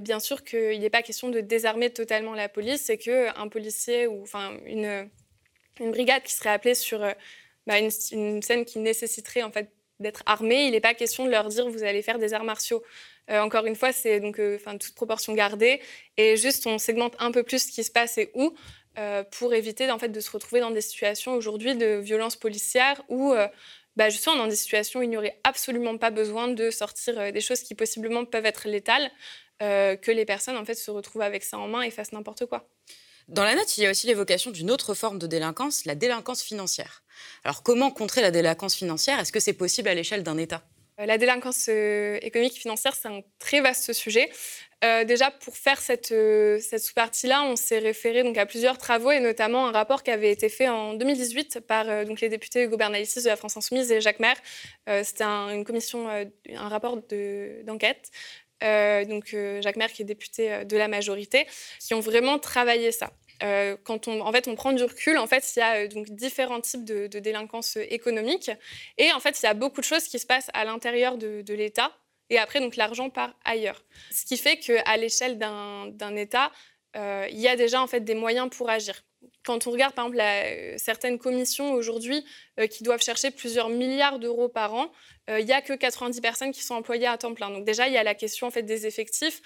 [0.00, 4.24] bien sûr qu'il n'est pas question de désarmer totalement la police, c'est qu'un policier ou
[4.66, 5.10] une
[5.80, 7.00] brigade qui serait appelée sur
[7.66, 10.64] bah, une, une, scène qui nécessiterait en fait d'être armés.
[10.64, 12.82] Il n'est pas question de leur dire vous allez faire des arts martiaux.
[13.30, 15.80] Euh, encore une fois, c'est donc euh, enfin toute proportion gardée
[16.16, 18.54] et juste on segmente un peu plus ce qui se passe et où
[18.98, 23.02] euh, pour éviter en fait de se retrouver dans des situations aujourd'hui de violence policière
[23.08, 23.34] où
[23.96, 27.40] bah, justement dans des situations où il n'y aurait absolument pas besoin de sortir des
[27.40, 29.10] choses qui possiblement peuvent être létales,
[29.60, 32.68] que les personnes en fait se retrouvent avec ça en main et fassent n'importe quoi.
[33.28, 36.42] Dans la note, il y a aussi l'évocation d'une autre forme de délinquance, la délinquance
[36.42, 37.02] financière.
[37.44, 39.18] Alors comment contrer la délinquance financière?
[39.18, 40.62] Est-ce que c'est possible à l'échelle d'un État?
[41.00, 44.30] Euh, la délinquance euh, économique et financière, c'est un très vaste sujet.
[44.84, 46.14] Euh, déjà, pour faire cette,
[46.60, 50.30] cette sous-partie-là, on s'est référé donc, à plusieurs travaux et notamment un rapport qui avait
[50.30, 54.00] été fait en 2018 par donc, les députés Hugo Bernalicis de la France Insoumise et
[54.00, 54.36] Jacques Maire.
[55.02, 56.96] C'était un, une commission, un rapport
[57.64, 58.10] d'enquête.
[58.60, 61.48] donc Jacques Maire, qui est député de la majorité,
[61.80, 63.10] qui ont vraiment travaillé ça.
[63.40, 66.60] Quand on, en fait, on prend du recul, en fait, il y a donc différents
[66.60, 68.50] types de, délinquance économique.
[68.96, 71.54] Et en fait, il y a beaucoup de choses qui se passent à l'intérieur de,
[71.54, 71.92] l'État
[72.30, 73.82] et après, donc, l'argent part ailleurs.
[74.10, 76.50] Ce qui fait qu'à l'échelle d'un État,
[76.96, 79.02] euh, il y a déjà en fait des moyens pour agir.
[79.48, 82.22] Quand on regarde par exemple euh, certaines commissions aujourd'hui
[82.60, 84.92] euh, qui doivent chercher plusieurs milliards d'euros par an,
[85.30, 87.50] il n'y a que 90 personnes qui sont employées à temps plein.
[87.50, 89.42] Donc déjà, il y a la question en fait des effectifs.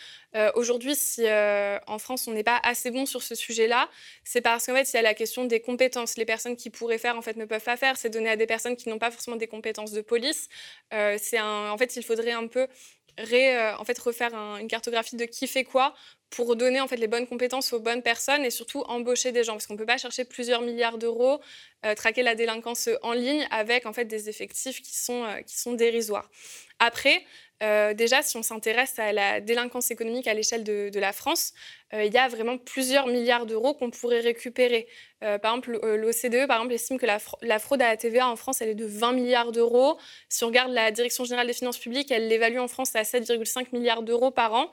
[0.55, 3.88] aujourd'hui, si en France on n'est pas assez bon sur ce sujet-là,
[4.23, 6.17] c'est parce qu'en fait il y a la question des compétences.
[6.17, 7.97] Les personnes qui pourraient faire en fait ne peuvent pas faire.
[7.97, 10.49] C'est donné à des personnes qui n'ont pas forcément des compétences de police.
[10.93, 12.69] c'est en fait il faudrait un peu
[13.18, 15.94] en fait, refaire une cartographie de qui fait quoi
[16.33, 19.53] pour donner en fait les bonnes compétences aux bonnes personnes et surtout embaucher des gens
[19.53, 21.40] parce qu'on ne peut pas chercher plusieurs milliards d'euros,
[21.85, 25.59] euh, traquer la délinquance en ligne avec en fait des effectifs qui sont, euh, qui
[25.59, 26.31] sont dérisoires.
[26.79, 27.22] Après,
[27.62, 31.53] euh, déjà, si on s'intéresse à la délinquance économique à l'échelle de, la France,
[31.93, 34.88] il y a vraiment plusieurs milliards d'euros qu'on pourrait récupérer.
[35.21, 38.87] par exemple, l'OCDE, estime que la, fraude à la TVA en France, elle est de
[38.87, 39.99] 20 milliards d'euros.
[40.29, 43.67] Si on regarde la Direction générale des finances publiques, elle l'évalue en France à 7,5
[43.73, 44.71] milliards d'euros par an.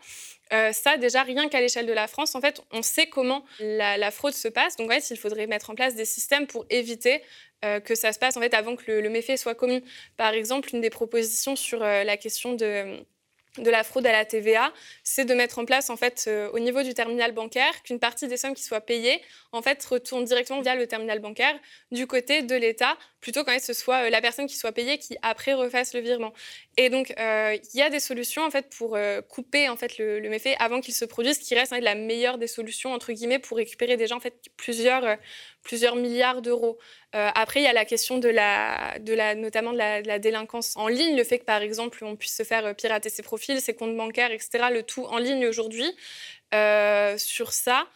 [0.51, 4.11] Euh, ça, déjà, rien qu'à l'échelle de la France, en fait, on sait comment la,
[4.11, 4.75] fraude se passe.
[4.77, 7.21] Donc, il faudrait mettre en place des systèmes pour éviter
[7.65, 9.83] euh, que ça se passe en fait, avant que le, méfait soit commis.
[10.17, 13.03] Par exemple, une des propositions sur euh, la question de
[13.57, 14.71] de la fraude à la TVA,
[15.03, 18.27] c'est de mettre en place en fait euh, au niveau du terminal bancaire qu'une partie
[18.27, 21.57] des sommes qui soient payées en fait retourne directement via le terminal bancaire
[21.91, 24.97] du côté de l'État plutôt qu'en fait ce soit euh, la personne qui soit payée
[24.97, 26.33] qui après refasse le virement.
[26.77, 30.21] Et donc euh, il y a des solutions en fait pour couper en fait le,
[30.29, 33.57] méfait avant qu'il se produise, qui reste fait, la meilleure des solutions entre guillemets pour
[33.57, 35.17] récupérer déjà en fait plusieurs
[35.63, 36.77] plusieurs milliards d'euros.
[37.15, 40.75] Euh, après, il y a la question de la, de la, notamment de la, délinquance
[40.77, 43.59] en ligne, le fait que par exemple on puisse se faire euh, pirater ses profils,
[43.61, 44.65] ses comptes bancaires, etc.
[44.71, 45.91] Le tout en ligne aujourd'hui.
[46.55, 47.87] Euh, sur ça,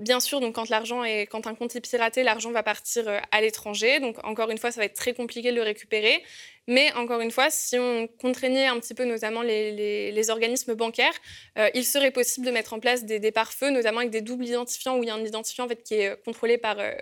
[0.00, 3.40] Bien sûr, donc quand l'argent est, quand un compte est piraté, l'argent va partir à
[3.40, 3.98] l'étranger.
[3.98, 6.22] Donc encore une fois, ça va être très compliqué de le récupérer.
[6.68, 11.14] Mais encore une fois, si on contraignait un petit peu notamment les, organismes bancaires,
[11.58, 14.44] euh, il serait possible de mettre en place des, des pare-feux, notamment avec des doubles
[14.44, 16.92] identifiants où il y a un identifiant en fait, qui est contrôlé par, euh,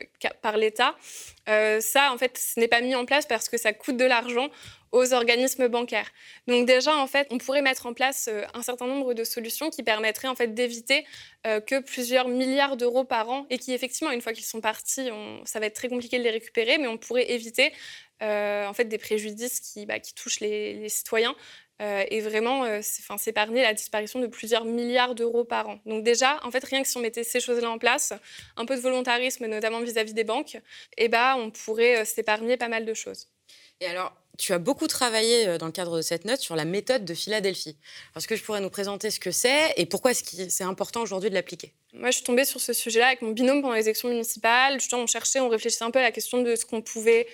[0.56, 0.94] l'État.
[1.48, 4.04] Euh, ça, en fait, ce n'est pas mis en place parce que ça coûte de
[4.04, 4.48] l'argent
[4.92, 6.10] aux organismes bancaires.
[6.46, 9.82] Donc déjà, en fait, on pourrait mettre en place un certain nombre de solutions qui
[9.82, 11.04] permettraient en fait d'éviter
[11.44, 15.10] que plusieurs milliards d'euros par an, et qui effectivement, une fois qu'ils sont partis,
[15.44, 18.84] ça va être très compliqué de les récupérer, mais on pourrait éviter euh, en fait,
[18.84, 21.34] des préjudices qui, bah, qui touchent les, citoyens
[21.82, 25.78] euh, et vraiment euh, s'épargner la disparition de plusieurs milliards d'euros par an.
[25.84, 28.14] Donc déjà, en fait, rien que si on mettait ces choses-là en place,
[28.56, 30.58] un peu de volontarisme, notamment vis-à-vis des banques,
[30.96, 33.28] eh bah, on pourrait s'épargner pas mal de choses.
[33.80, 37.04] Et alors, tu as beaucoup travaillé dans le cadre de cette note sur la méthode
[37.04, 37.76] de Philadelphie.
[38.16, 41.28] Est-ce que je pourrais nous présenter ce que c'est et pourquoi est-ce c'est important aujourd'hui
[41.28, 41.74] de l'appliquer?
[41.92, 44.80] Moi, je suis tombée sur ce sujet-là avec mon binôme pendant les élections municipales.
[44.80, 47.26] Justement, on cherchait, on réfléchissait un peu à la question de ce qu'on pouvait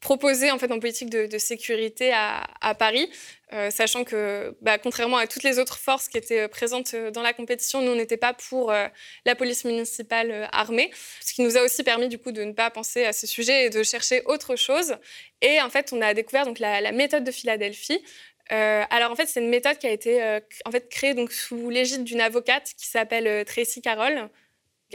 [0.00, 3.10] proposé en fait en politique de, sécurité à, Paris,
[3.52, 7.10] euh, sachant que bah, contrairement à toutes les autres forces qui étaient euh, présentes euh,
[7.10, 11.62] dans la compétition, nous n'étions pas pour la police municipale armée, ce qui nous a
[11.62, 14.56] aussi permis du coup de ne pas penser à ce sujet et de chercher autre
[14.56, 14.96] chose.
[15.40, 18.02] Et en fait, on a découvert donc la, méthode de Philadelphie.
[18.48, 22.04] alors en fait, c'est une méthode qui a été en fait créée donc sous l'égide
[22.04, 24.28] d'une avocate qui s'appelle Tracy Carroll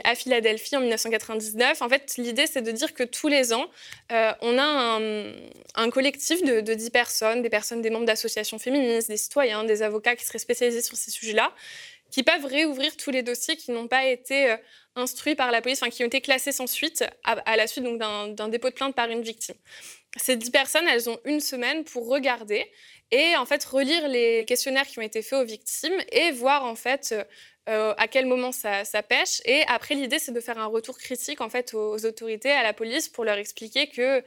[0.04, 1.82] à Philadelphie en 1999.
[1.82, 3.68] En fait, l'idée, c'est de dire que tous les ans,
[4.12, 5.00] euh, on a
[5.76, 9.84] un, collectif de, de, 10 personnes, des personnes, des membres d'associations féministes, des citoyens, des
[9.84, 11.54] avocats qui seraient spécialisés sur ces sujets-là,
[12.12, 14.58] qui peuvent réouvrir tous les dossiers qui n'ont pas été euh,
[14.96, 18.48] instruits par la police, enfin qui ont été classés sans suite à, la suite d'un
[18.50, 19.56] dépôt de plainte par une victime.
[20.18, 22.72] Ces 10 personnes, elles ont une semaine pour regarder
[23.10, 26.76] et en fait relire les questionnaires qui ont été faits aux victimes et voir en
[26.76, 27.16] fait
[27.70, 29.42] euh, à quel moment ça, pêche.
[29.46, 32.74] Et après, l'idée, c'est de faire un retour critique en fait aux, autorités, à la
[32.74, 34.24] police, pour leur expliquer que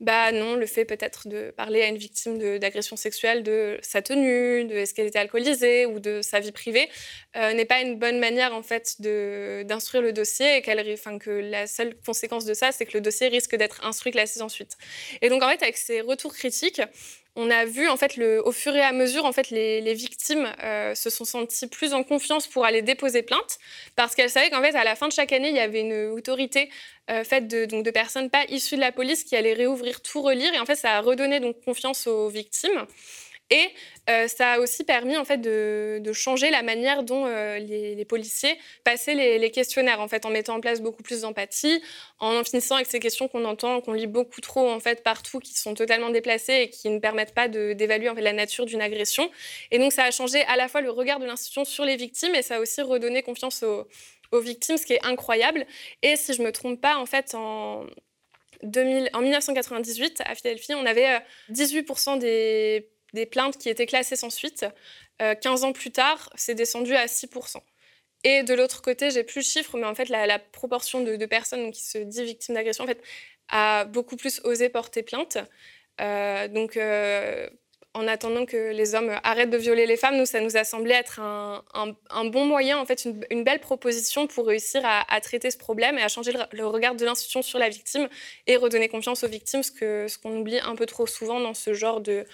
[0.00, 4.64] bah non, le fait peut-être de parler à une victime d'agression sexuelle de sa tenue,
[4.64, 6.88] de est-ce qu'elle était alcoolisée ou de sa vie privée,
[7.36, 11.96] euh, n'est pas une bonne manière en fait d'instruire le dossier et que la seule
[12.06, 14.76] conséquence de ça, c'est que le dossier risque d'être instruit, classé ensuite.
[15.20, 16.80] Et donc en fait, avec ces retours critiques,
[17.38, 20.94] on a vu en fait au fur et à mesure en fait les, victimes euh,
[20.96, 23.58] se sont senties plus en confiance pour aller déposer plainte
[23.94, 26.10] parce qu'elles savaient qu'en fait à la fin de chaque année il y avait une
[26.10, 26.68] autorité
[27.10, 30.20] euh, faite de, donc, de personnes pas issues de la police qui allait réouvrir tout
[30.20, 30.52] relire.
[30.52, 32.86] Et en fait ça a redonné donc confiance aux victimes
[33.50, 33.68] Et
[34.10, 38.58] euh, ça a aussi permis en fait de, changer la manière dont euh, les, policiers
[38.84, 41.82] passaient les, questionnaires en fait en mettant en place beaucoup plus d'empathie,
[42.18, 45.58] en finissant avec ces questions qu'on entend, qu'on lit beaucoup trop en fait partout, qui
[45.58, 49.30] sont totalement déplacées et qui ne permettent pas d'évaluer en fait la nature d'une agression.
[49.70, 52.34] Et donc ça a changé à la fois le regard de l'institution sur les victimes
[52.34, 53.86] et ça a aussi redonné confiance aux,
[54.40, 55.66] victimes, ce qui est incroyable.
[56.02, 57.86] Et si je me trompe pas, en fait en
[58.62, 64.16] 2000, en 1998, à Philadelphie, on avait 18% euh, des, des, plaintes qui étaient classées
[64.16, 64.66] sans suite.
[65.18, 67.56] 15 euh, ans plus tard, c'est descendu à 6%.
[68.24, 71.70] Et de l'autre côté, j'ai plus le chiffre, mais en fait, la, proportion de, personnes
[71.70, 73.02] qui se disent victimes d'agression en fait,
[73.48, 75.38] a beaucoup plus osé porter plainte.
[76.00, 76.76] Euh, donc,
[77.94, 80.92] en attendant que les hommes arrêtent de violer les femmes, nous, ça nous a semblé
[80.92, 85.98] être un, bon moyen, en fait, une, belle proposition pour réussir à, traiter ce problème
[85.98, 88.08] et à changer le, regard de l'institution sur la victime
[88.46, 89.72] et redonner confiance aux victimes, ce
[90.08, 92.26] ce qu'on oublie un peu trop souvent dans ce genre de,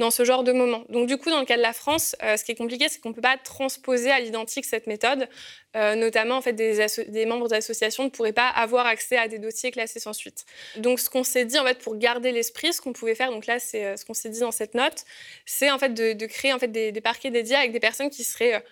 [0.00, 0.82] dans ce genre de moment.
[0.88, 3.00] Donc du coup, dans le cas de la France, euh, ce qui est compliqué, c'est
[3.00, 5.28] qu'on ne peut pas transposer à l'identique cette méthode.
[5.76, 9.38] Euh, notamment, en fait, des, des membres d'associations ne pourraient pas avoir accès à des
[9.38, 10.46] dossiers classés sans suite.
[10.76, 13.44] Donc ce qu'on s'est dit, en fait, pour garder l'esprit, ce qu'on pouvait faire, donc
[13.44, 15.04] là, c'est euh, ce qu'on s'est dit dans cette note,
[15.44, 18.64] c'est en fait de, créer en fait des, parquets dédiés avec des personnes qui seraient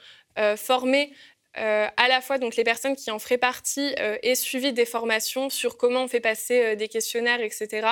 [0.57, 1.13] formées
[1.59, 4.85] euh, à la fois donc les personnes qui en feraient partie euh, aient suivi des
[4.85, 7.89] formations sur comment on fait passer euh, des questionnaires, etc.,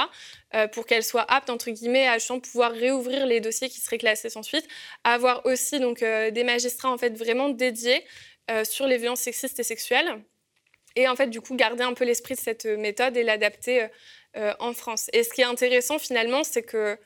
[0.72, 4.42] pour qu'elles soient aptes entre guillemets à pouvoir réouvrir les dossiers qui seraient classés sans
[4.42, 4.66] suite,
[5.04, 8.02] avoir aussi donc des magistrats en fait vraiment dédiés
[8.64, 10.22] sur les violences sexistes et sexuelles,
[10.94, 13.86] et en fait du coup garder un peu l'esprit de cette méthode et l'adapter
[14.34, 15.10] en France.
[15.12, 16.96] Et ce qui est intéressant finalement, c'est que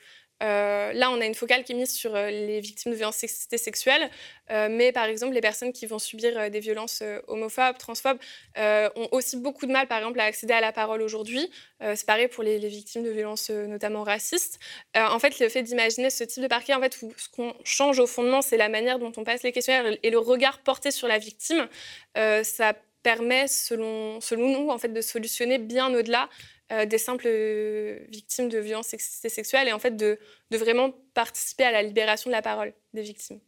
[0.43, 3.17] euh, là, on a une focale qui est mise sur euh, les victimes de violences
[3.17, 4.11] sexuelles,
[4.51, 8.19] euh, mais par exemple, les personnes qui vont subir des violences homophobes, transphobes,
[8.57, 11.51] ont aussi beaucoup de mal, par exemple, à accéder à la parole aujourd'hui.
[11.81, 14.59] c'est pareil pour les, victimes de violences notamment racistes.
[14.95, 17.99] en fait, le fait d'imaginer ce type de parquet, en fait, où ce qu'on change
[17.99, 21.09] au fondement, c'est la manière dont on passe les questionnaires et le regard porté sur
[21.09, 21.69] la victime.
[22.15, 26.29] ça permet, selon, selon nous, en fait, de solutionner bien au-delà
[26.73, 30.19] euh, des simples euh, victimes de violences sexuelles et en fait de,
[30.53, 33.41] vraiment participer à la libération de la parole des victimes.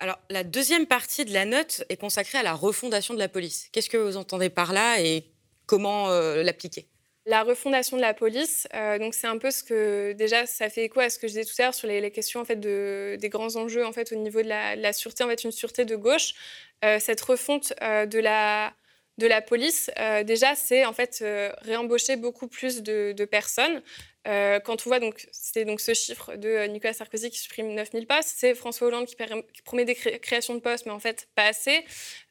[0.00, 3.68] Alors, la deuxième partie de la note est consacrée à la refondation de la police.
[3.72, 5.24] Qu'est-ce que vous entendez par là et
[5.64, 6.88] comment euh, l'appliquer?
[7.24, 8.66] La refondation de la police,
[8.98, 11.44] donc c'est un peu ce que déjà ça fait écho à ce que je disais
[11.44, 14.16] tout à l'heure sur les, questions en fait de, des grands enjeux en fait au
[14.16, 16.34] niveau de la, de la sûreté, en fait une sûreté de gauche.
[16.82, 18.74] cette refonte de la
[19.22, 23.82] de la police, euh, déjà, c'est en fait euh, réembaucher beaucoup plus de, personnes.
[24.28, 28.06] Euh, quand on voit donc c'est donc ce chiffre de Nicolas Sarkozy qui supprime 9000
[28.06, 29.16] postes, c'est François Hollande qui,
[29.64, 31.84] promet des créations de postes, mais en fait pas assez.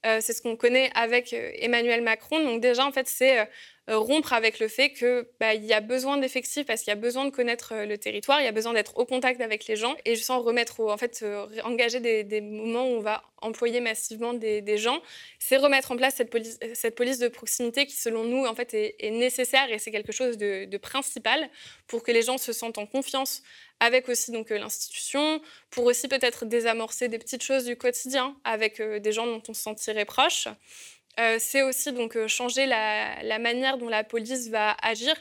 [0.03, 2.39] c'est ce qu'on connaît avec Emmanuel Macron.
[2.43, 3.45] Donc déjà en fait c'est
[3.87, 7.25] rompre avec le fait qu'il bah, y a besoin d'effectifs parce qu'il y a besoin
[7.25, 9.95] de connaître euh, le territoire, il y a besoin d'être au contact avec les gens
[10.05, 14.77] et sans remettre, en fait, euh, engager des, moments où on va employer massivement des,
[14.77, 15.01] gens,
[15.39, 18.73] c'est remettre en place cette police, cette police de proximité qui, selon nous, en fait,
[18.73, 21.49] est, nécessaire et c'est quelque chose de, principal
[21.87, 23.43] pour que les gens se sentent en confiance
[23.79, 29.11] avec aussi donc l'institution, pour aussi peut-être désamorcer des petites choses du quotidien avec des
[29.11, 30.47] gens dont on se sentirait proche.
[31.19, 35.13] Euh, c'est aussi donc euh, changer la, manière dont la police va agir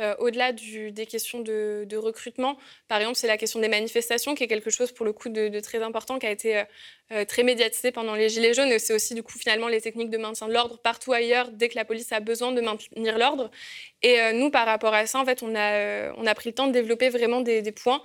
[0.00, 2.58] euh, au-delà des questions de, recrutement.
[2.88, 5.60] Par exemple, c'est la question des manifestations qui est quelque chose pour le coup de,
[5.60, 6.64] très important, qui a été
[7.28, 8.78] très médiatisé pendant les Gilets jaunes.
[8.78, 11.76] C'est aussi du coup finalement les techniques de maintien de l'ordre partout ailleurs dès que
[11.76, 13.50] la police a besoin de maintenir l'ordre.
[14.02, 16.66] Et nous, par rapport à ça, en fait, on a, on a pris le temps
[16.66, 18.02] de développer vraiment des, points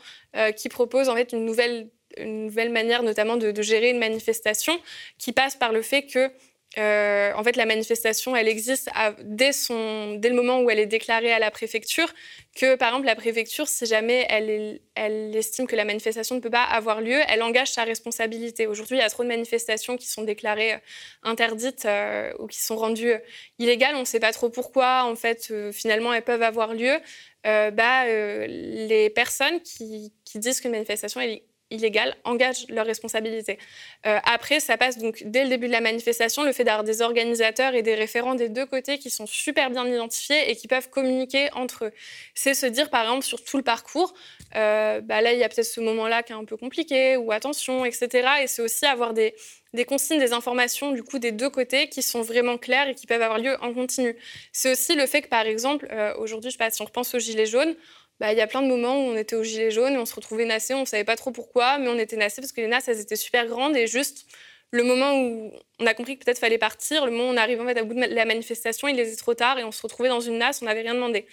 [0.55, 4.79] qui proposent en fait une nouvelle, une nouvelle manière notamment de gérer une manifestation
[5.17, 6.31] qui passe par le fait que
[6.77, 8.89] euh, en fait, la manifestation, elle existe
[9.23, 12.07] dès, le moment où elle est déclarée à la préfecture.
[12.55, 16.49] Que, par exemple, la préfecture, si jamais elle, elle estime que la manifestation ne peut
[16.49, 18.67] pas avoir lieu, elle engage sa responsabilité.
[18.67, 20.77] Aujourd'hui, il y a trop de manifestations qui sont déclarées euh,
[21.23, 23.13] interdites euh, ou qui sont rendues
[23.59, 23.95] illégales.
[23.95, 25.03] On ne sait pas trop pourquoi.
[25.03, 26.99] En fait, finalement, elles peuvent avoir lieu.
[27.43, 33.57] bah, les personnes qui, qui disent qu'une manifestation est illégales engagent leurs responsabilités.
[34.05, 37.01] Euh, après, ça passe donc dès le début de la manifestation, le fait d'avoir des
[37.01, 40.89] organisateurs et des référents des deux côtés qui sont super bien identifiés et qui peuvent
[40.89, 41.91] communiquer entre eux.
[42.35, 44.13] C'est se dire, par exemple, sur tout le parcours,
[44.55, 47.31] euh, bah là, il y a peut-être ce moment-là qui est un peu compliqué, ou
[47.31, 48.27] attention, etc.
[48.43, 49.33] Et c'est aussi avoir des,
[49.73, 53.07] des consignes, des informations du coup des deux côtés qui sont vraiment claires et qui
[53.07, 54.15] peuvent avoir lieu en continu.
[54.51, 57.13] C'est aussi le fait que, par exemple, euh, aujourd'hui, je sais pas, si on repense
[57.15, 57.75] aux Gilets jaunes,
[58.21, 60.13] bah, y a plein de moments où on était au gilet jaune et on se
[60.13, 62.67] retrouvait nassé, on ne savait pas trop pourquoi, mais on était nassé parce que les
[62.67, 64.27] nasses, elles étaient super grandes et juste
[64.69, 67.03] le moment où on a compris que peut-être fallait partir.
[67.07, 69.33] Le moment où on arrive en fait, à bout de la manifestation, il était trop
[69.33, 71.25] tard et on se retrouvait dans une nasse, on n'avait rien demandé.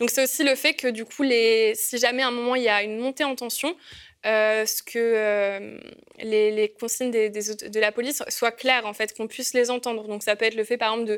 [0.00, 2.70] Donc c'est aussi le fait que du coup, si jamais à un moment il y
[2.70, 3.76] a une montée en tension,
[4.26, 5.78] euh, ce que euh,
[6.18, 10.06] les, consignes de la police soient claires, en fait, qu'on puisse les entendre.
[10.08, 11.16] Donc ça peut être le fait, par exemple,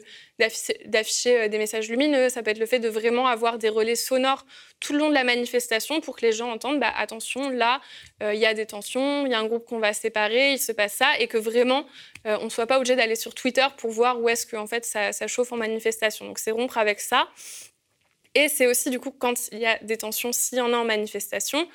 [0.87, 3.97] d'afficher euh, des messages lumineux, ça peut être le fait de vraiment avoir des relais
[3.97, 4.47] sonores
[4.79, 7.81] tout le long de la manifestation pour que les gens entendent, bah, attention, là,
[8.21, 10.73] il y a des tensions, il y a un groupe qu'on va séparer, il se
[10.73, 11.87] passe ça, et que vraiment,
[12.25, 14.85] on ne soit pas obligé d'aller sur Twitter pour voir où est-ce que en fait,
[14.85, 16.27] ça, chauffe en manifestation.
[16.27, 17.29] Donc c'est rompre avec ça.
[18.35, 20.77] Et c'est aussi, du coup, quand il y a des tensions, s'il y en a
[20.77, 21.69] en manifestation,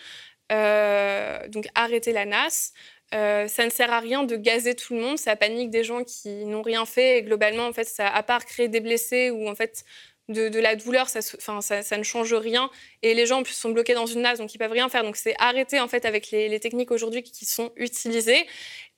[0.50, 2.74] donc arrêter la NAS.
[3.14, 6.04] Euh, ça ne sert à rien de gazer tout le monde, ça panique des gens
[6.04, 9.48] qui n'ont rien fait et globalement, en fait, ça, à part créer des blessés ou
[9.48, 9.86] en fait
[10.28, 12.70] de, la douleur, ça, ne change rien.
[13.02, 15.04] Et les gens sont bloqués dans une NAS, donc ils peuvent rien faire.
[15.04, 18.46] Donc c'est arrêter en fait avec les techniques aujourd'hui qui sont utilisées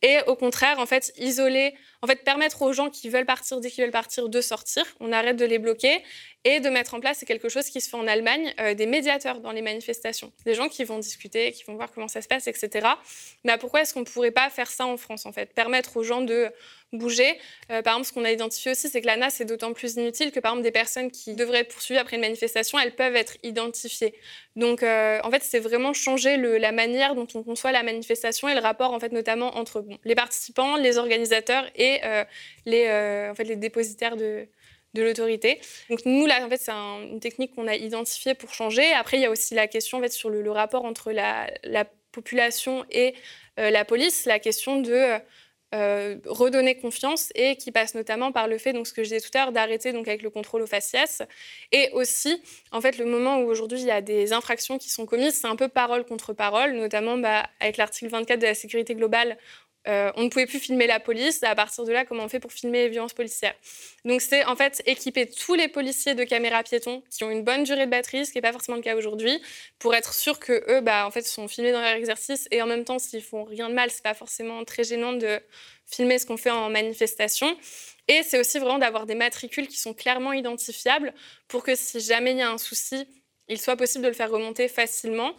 [0.01, 3.69] et au contraire, en fait, isoler, en fait, permettre aux gens qui veulent partir dès
[3.69, 4.85] qu'ils veulent partir de sortir.
[4.99, 6.01] On arrête de les bloquer
[6.45, 8.85] et de mettre en place, c'est quelque chose qui se fait en Allemagne, euh, des
[8.85, 12.29] médiateurs dans les manifestations, des gens qui vont discuter, qui vont voir comment ça se
[12.29, 12.87] passe, etc.
[13.43, 16.03] Mais pourquoi est-ce qu'on ne pourrait pas faire ça en France, en fait, permettre aux
[16.03, 16.49] gens de
[16.93, 17.37] bouger.
[17.71, 19.95] Euh, par exemple, ce qu'on a identifié aussi, c'est que la NAS est d'autant plus
[19.95, 23.15] inutile que, par exemple, des personnes qui devraient être poursuivies après une manifestation, elles peuvent
[23.15, 24.15] être identifiées.
[24.55, 28.55] Donc, euh, en fait, c'est vraiment changer la manière dont on conçoit la manifestation et
[28.55, 32.23] le rapport, en fait, notamment entre les participants, les organisateurs et euh,
[32.65, 34.47] les, en fait, les dépositaires de,
[34.93, 35.59] de l'autorité.
[35.89, 38.91] Donc nous, là, en fait, c'est une technique qu'on a identifiée pour changer.
[38.93, 41.85] Après, il y a aussi la question en fait, sur le, rapport entre la, la
[42.11, 43.13] population et
[43.57, 45.19] la police, la question de
[45.75, 49.21] euh, redonner confiance et qui passe notamment par le fait, donc ce que je disais
[49.21, 51.21] tout à l'heure, d'arrêter donc avec le contrôle au faciès.
[51.71, 55.05] Et aussi, en fait, le moment où aujourd'hui il y a des infractions qui sont
[55.05, 58.95] commises, c'est un peu parole contre parole, notamment bah, avec l'article 24 de la sécurité
[58.95, 59.37] globale,
[59.89, 61.41] euh, on ne pouvait plus filmer la police.
[61.43, 63.55] À partir de là, comment on fait pour filmer les violences policières?
[64.05, 67.63] Donc, c'est en fait équiper tous les policiers de caméras piétons qui ont une bonne
[67.63, 69.41] durée de batterie, ce qui n'est pas forcément le cas aujourd'hui,
[69.79, 72.67] pour être sûr que eux, bah, en fait, sont filmés dans leur exercice et en
[72.67, 75.39] même temps, s'ils font rien de mal, c'est pas forcément très gênant de
[75.87, 77.57] filmer ce qu'on fait en manifestation.
[78.07, 81.13] Et c'est aussi vraiment d'avoir des matricules qui sont clairement identifiables
[81.47, 83.07] pour que si jamais il y a un souci,
[83.47, 85.33] il soit possible de le faire remonter facilement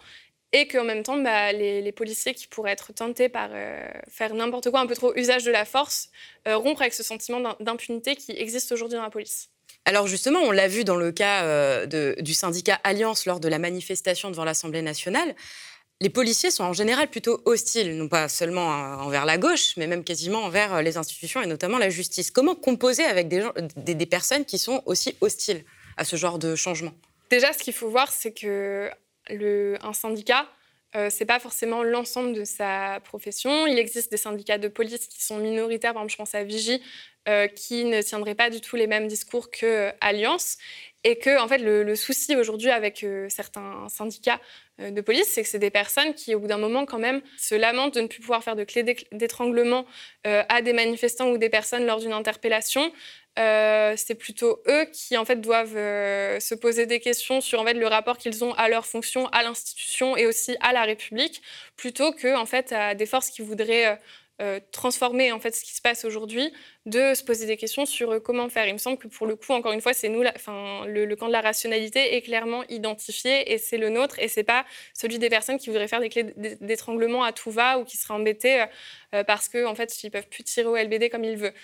[0.52, 4.70] et qu'en même temps, bah, les, policiers qui pourraient être tentés par euh, faire n'importe
[4.70, 6.10] quoi, un peu trop usage de la force,
[6.48, 9.50] euh, rompre avec ce sentiment d'impunité qui existe aujourd'hui dans la police.
[9.84, 13.58] Alors justement, on l'a vu dans le cas euh, du syndicat Alliance lors de la
[13.58, 15.34] manifestation devant l'Assemblée nationale.
[16.02, 20.02] Les policiers sont en général plutôt hostiles, non pas seulement envers la gauche, mais même
[20.02, 22.30] quasiment envers les institutions et notamment la justice.
[22.30, 23.44] Comment composer avec des,
[23.76, 25.62] des personnes qui sont aussi hostiles
[25.98, 26.92] à ce genre de changement?
[27.28, 28.90] Déjà, ce qu'il faut voir, c'est que
[29.82, 30.46] un syndicat,
[30.96, 33.66] euh, c'est pas forcément l'ensemble de sa profession.
[33.66, 36.82] Il existe des syndicats de police qui sont minoritaires, par exemple, je pense à Vigie,
[37.28, 40.58] euh, qui ne tiendraient pas du tout les mêmes discours que euh, Alliance.
[41.02, 44.38] Et que, en fait, le, souci aujourd'hui avec certains syndicats
[44.78, 47.54] de police, c'est que c'est des personnes qui, au bout d'un moment, quand même, se
[47.54, 49.86] lamentent de ne plus pouvoir faire de clés d'étranglement
[50.24, 52.92] à des manifestants ou des personnes lors d'une interpellation,
[53.38, 57.64] euh, c'est plutôt eux qui en fait doivent euh, se poser des questions sur en
[57.64, 61.40] fait le rapport qu'ils ont à leur fonction, à l'institution et aussi à la République,
[61.76, 63.96] plutôt que en fait à des forces qui voudraient euh,
[64.72, 66.52] transformer en fait ce qui se passe aujourd'hui,
[66.86, 68.66] de se poser des questions sur comment faire.
[68.66, 71.26] Il me semble que pour le coup, encore une fois, c'est nous, le, le, camp
[71.26, 74.64] de la rationalité est clairement identifié et c'est le nôtre et c'est pas
[74.94, 78.14] celui des personnes qui voudraient faire des clés d'étranglement à tout va ou qui seraient
[78.14, 78.64] embêtées
[79.26, 81.54] parce que en fait ils peuvent plus tirer au LBD comme ils veulent.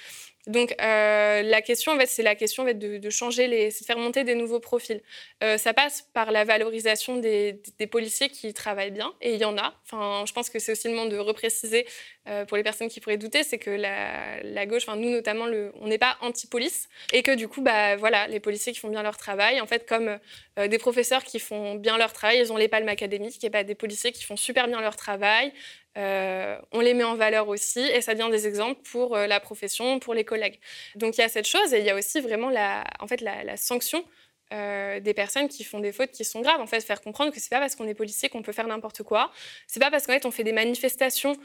[0.47, 4.37] Donc euh, la question, en fait, c'est la question de, changer de faire monter des
[4.37, 5.03] nouveaux profils.
[5.43, 9.59] Euh, ça passe par la valorisation des, policiers qui travaillent bien, et il y en
[9.59, 9.75] a.
[9.85, 11.87] Enfin, je pense que c'est aussi le moment de repréciser
[12.29, 15.47] euh, pour les personnes qui pourraient douter, c'est que la, gauche, enfin nous notamment,
[15.81, 19.03] on n'est pas anti-police, et que du coup, bah voilà, les policiers qui font bien
[19.03, 20.19] leur travail, en fait, comme
[20.57, 23.75] des professeurs qui font bien leur travail, ils ont les palmes académiques, et pas des
[23.75, 25.53] policiers qui font super bien leur travail,
[25.97, 29.41] euh, on les met en valeur aussi et ça devient des exemples pour euh, la
[29.41, 30.61] profession, pour les collègues.
[30.95, 33.21] Donc il y a cette chose et il y a aussi vraiment la, en fait,
[33.23, 34.05] la, sanction
[34.53, 36.61] euh, des personnes qui font des fautes qui sont graves.
[36.61, 39.03] En fait, faire comprendre que c'est pas parce qu'on est policier qu'on peut faire n'importe
[39.05, 39.33] quoi.
[39.67, 41.37] C'est pas parce qu'en fait on fait des manifestations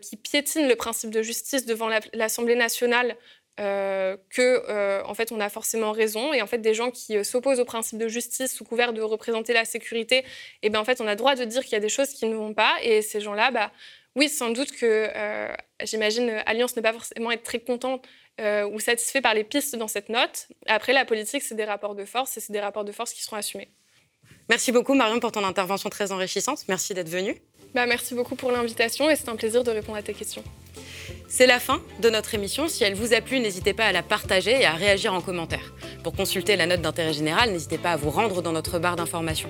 [0.00, 3.16] qui piétinent le principe de justice devant l'Assemblée nationale
[3.60, 7.60] euh, que en fait on a forcément raison et en fait des gens qui s'opposent
[7.60, 10.24] au principe de justice sous couvert de représenter la sécurité et
[10.62, 12.26] eh ben en fait on a droit de dire qu'il y a des choses qui
[12.26, 13.70] ne vont pas et ces gens-là bah
[14.16, 15.54] oui, sans doute que euh,
[15.84, 18.02] j'imagine Alliance ne pas forcément être très content
[18.40, 20.48] euh, ou satisfait par les pistes dans cette note.
[20.66, 23.22] Après, la politique, c'est des rapports de force et c'est des rapports de force qui
[23.22, 23.68] seront assumés.
[24.50, 26.64] Merci beaucoup, Marion, pour ton intervention très enrichissante.
[26.66, 27.40] Merci d'être venue.
[27.72, 30.42] Bah, merci beaucoup pour l'invitation et c'est un plaisir de répondre à tes questions.
[31.28, 32.66] C'est la fin de notre émission.
[32.66, 35.72] Si elle vous a plu, n'hésitez pas à la partager et à réagir en commentaire.
[36.02, 39.48] Pour consulter la note d'intérêt général, n'hésitez pas à vous rendre dans notre barre d'information.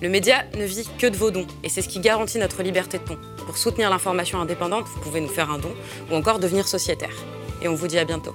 [0.00, 2.96] Le média ne vit que de vos dons et c'est ce qui garantit notre liberté
[2.96, 3.18] de ton.
[3.44, 5.74] Pour soutenir l'information indépendante, vous pouvez nous faire un don
[6.10, 7.14] ou encore devenir sociétaire.
[7.60, 8.34] Et on vous dit à bientôt.